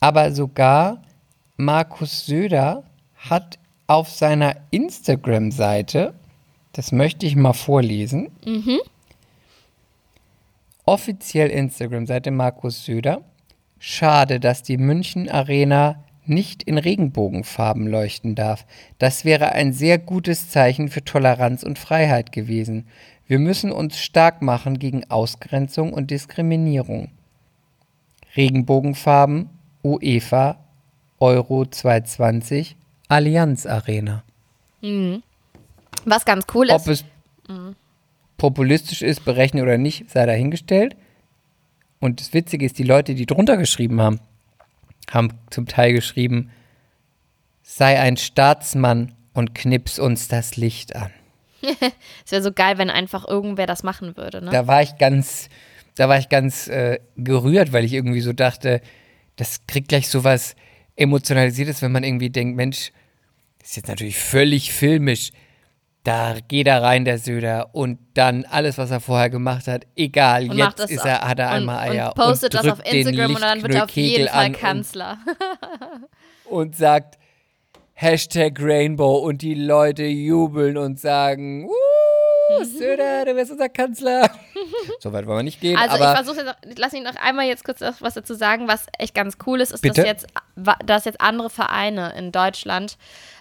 [0.00, 1.02] Aber sogar
[1.56, 2.84] Markus Söder
[3.16, 6.14] hat auf seiner Instagram-Seite,
[6.72, 8.30] das möchte ich mal vorlesen,
[10.84, 13.22] offiziell Instagram-Seite Markus Söder,
[13.78, 18.66] schade, dass die München Arena nicht in Regenbogenfarben leuchten darf.
[18.98, 22.86] Das wäre ein sehr gutes Zeichen für Toleranz und Freiheit gewesen.
[23.26, 27.10] Wir müssen uns stark machen gegen Ausgrenzung und Diskriminierung.
[28.36, 29.50] Regenbogenfarben,
[29.82, 30.58] UEFA,
[31.18, 32.76] Euro 220,
[33.08, 34.22] Allianz Arena.
[36.04, 36.88] was ganz cool Ob ist.
[36.88, 37.04] es
[38.36, 40.96] populistisch ist, berechnet oder nicht, sei dahingestellt.
[42.00, 44.20] Und das Witzige ist, die Leute, die drunter geschrieben haben,
[45.10, 46.50] haben zum Teil geschrieben,
[47.62, 51.10] sei ein Staatsmann und knips uns das Licht an.
[52.24, 54.42] Es wäre so geil, wenn einfach irgendwer das machen würde.
[54.44, 54.50] Ne?
[54.50, 55.48] Da war ich ganz,
[55.94, 58.80] da war ich ganz äh, gerührt, weil ich irgendwie so dachte,
[59.36, 60.56] das kriegt gleich so was
[60.96, 62.92] Emotionalisiertes, wenn man irgendwie denkt, Mensch,
[63.58, 65.30] das ist jetzt natürlich völlig filmisch.
[66.06, 70.48] Da geht er rein, der Söder, und dann alles, was er vorher gemacht hat, egal,
[70.48, 73.34] Und jetzt das ist er, hat er einmal Eier und postet und das auf Instagram
[73.34, 75.18] und dann wird er auf jeden Fall an und Kanzler.
[76.44, 77.18] und sagt
[77.94, 84.30] Hashtag Rainbow und die Leute jubeln und sagen, uh, Söder, du wirst unser Kanzler.
[85.00, 87.16] so weit wollen wir nicht gehen, Also aber ich versuche jetzt, noch- lass mich noch
[87.16, 90.02] einmal jetzt kurz was dazu sagen, was echt ganz cool ist, ist, Bitte?
[90.02, 90.26] dass jetzt,
[90.84, 92.96] dass jetzt andere Vereine in Deutschland,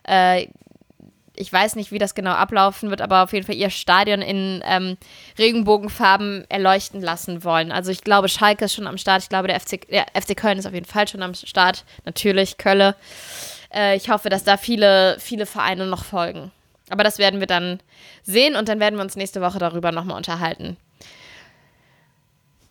[0.07, 0.47] äh,
[1.37, 4.63] ich weiß nicht, wie das genau ablaufen wird, aber auf jeden Fall ihr Stadion in
[4.65, 4.97] ähm,
[5.37, 7.71] Regenbogenfarben erleuchten lassen wollen.
[7.71, 10.57] Also ich glaube, Schalke ist schon am Start, ich glaube, der FC, der FC Köln
[10.57, 12.95] ist auf jeden Fall schon am Start, natürlich Kölle.
[13.73, 16.51] Äh, ich hoffe, dass da viele, viele Vereine noch folgen.
[16.89, 17.79] Aber das werden wir dann
[18.23, 20.77] sehen und dann werden wir uns nächste Woche darüber nochmal unterhalten.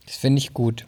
[0.07, 0.87] das finde ich gut.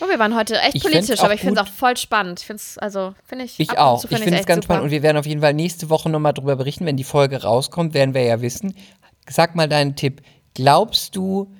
[0.00, 2.40] Oh, wir waren heute echt Ich politisch, aber ich finde es auch voll spannend.
[2.40, 3.58] Ich finde es, also, finde ich.
[3.58, 4.00] Ich auch.
[4.00, 4.74] zu Ich find finde es ganz super.
[4.74, 7.42] spannend und wir werden auf jeden Fall nächste Woche nochmal drüber berichten, wenn die Folge
[7.42, 8.74] rauskommt, werden wir ja wissen.
[9.28, 10.22] Sag mal deinen Tipp.
[10.54, 11.52] Glaubst du,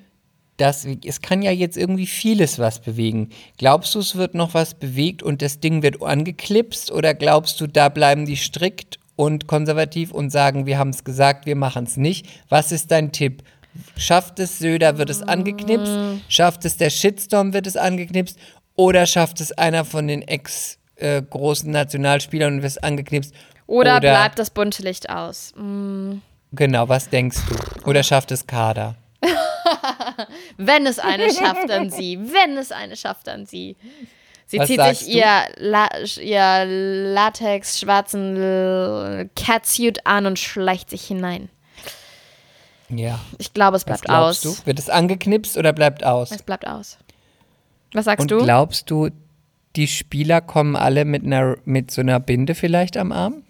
[0.57, 3.29] dass es kann ja jetzt irgendwie vieles was bewegen.
[3.57, 7.67] Glaubst du, es wird noch was bewegt und das Ding wird angeklipst oder glaubst du,
[7.67, 11.97] da bleiben die strikt und konservativ und sagen, wir haben es gesagt, wir machen es
[11.97, 12.27] nicht?
[12.49, 13.43] Was ist dein Tipp?
[13.97, 15.91] Schafft es Söder, wird es angeknipst?
[16.27, 18.37] Schafft es der Shitstorm, wird es angeknipst?
[18.75, 23.33] Oder schafft es einer von den ex äh, großen Nationalspielern und wird es angeknipst?
[23.67, 25.53] Oder, bleibt das bunte Licht aus?
[25.55, 26.17] Mm,
[26.55, 27.89] Genau, was denkst du?
[27.89, 28.95] Oder schafft es Kader?
[30.57, 32.17] Wenn es eine schafft, dann sie.
[32.19, 33.75] Wenn es eine schafft, dann sie.
[34.45, 35.89] Sie Was zieht sich ihr, La
[36.21, 36.63] ihr
[37.13, 41.49] Latex-schwarzen Catsuit an und schleicht sich hinein.
[42.89, 43.19] Ja.
[43.37, 44.41] Ich glaube, es bleibt aus.
[44.41, 44.55] du?
[44.65, 46.31] Wird es angeknipst oder bleibt aus?
[46.31, 46.97] Es bleibt aus.
[47.93, 48.43] Was sagst Und du?
[48.43, 49.09] glaubst du,
[49.75, 53.43] die Spieler kommen alle mit einer mit so einer Binde vielleicht am Arm?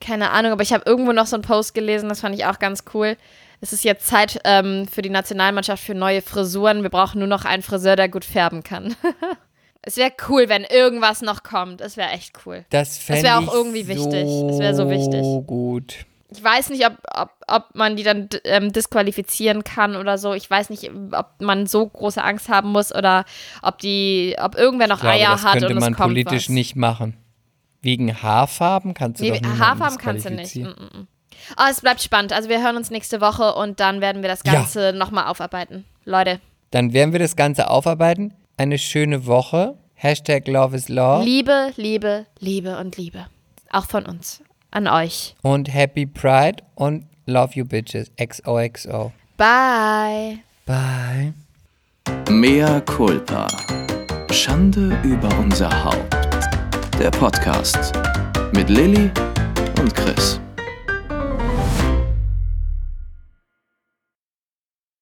[0.00, 2.58] Keine Ahnung, aber ich habe irgendwo noch so einen Post gelesen, das fand ich auch
[2.58, 3.16] ganz cool.
[3.60, 6.82] Es ist jetzt Zeit ähm, für die Nationalmannschaft für neue Frisuren.
[6.82, 8.96] Wir brauchen nur noch einen Friseur, der gut färben kann.
[9.82, 11.82] es wäre cool, wenn irgendwas noch kommt.
[11.82, 12.64] Es wäre echt cool.
[12.70, 14.26] Das fände wär auch irgendwie wichtig.
[14.26, 15.20] So Es wär so wichtig.
[15.46, 16.06] gut.
[16.32, 20.32] Ich weiß nicht, ob, ob, ob man die dann ähm, disqualifizieren kann oder so.
[20.34, 23.24] Ich weiß nicht, ob man so große Angst haben muss oder
[23.62, 26.44] ob die, ob irgendwer noch glaube, Eier das hat könnte und man es kommt politisch
[26.44, 26.50] was.
[26.50, 27.16] nicht machen.
[27.82, 30.56] Wegen Haarfarben kannst du Nee, doch Haarfarben kannst du nicht.
[30.56, 31.08] Mm, mm.
[31.56, 32.32] Aber es bleibt spannend.
[32.32, 34.52] Also wir hören uns nächste Woche und dann werden wir das Ja.
[34.52, 35.84] Ganze nochmal aufarbeiten.
[36.04, 38.34] Leute, Dann werden wir das Ganze aufarbeiten.
[38.56, 39.76] Eine schöne Woche.
[39.94, 41.22] Hashtag Love is Law.
[41.22, 43.26] Liebe, Liebe, Liebe und Liebe.
[43.72, 44.42] Auch von uns.
[44.70, 45.34] An euch.
[45.42, 48.10] und Happy Pride und Love You Bitches.
[48.16, 49.12] XOXO.
[49.36, 50.38] Bye.
[50.66, 51.32] Bye.
[52.30, 53.46] Mea culpa.
[54.30, 56.16] Schande über unser Haupt.
[56.98, 57.92] Der Podcast
[58.52, 59.10] mit Lilly
[59.80, 60.40] und Chris.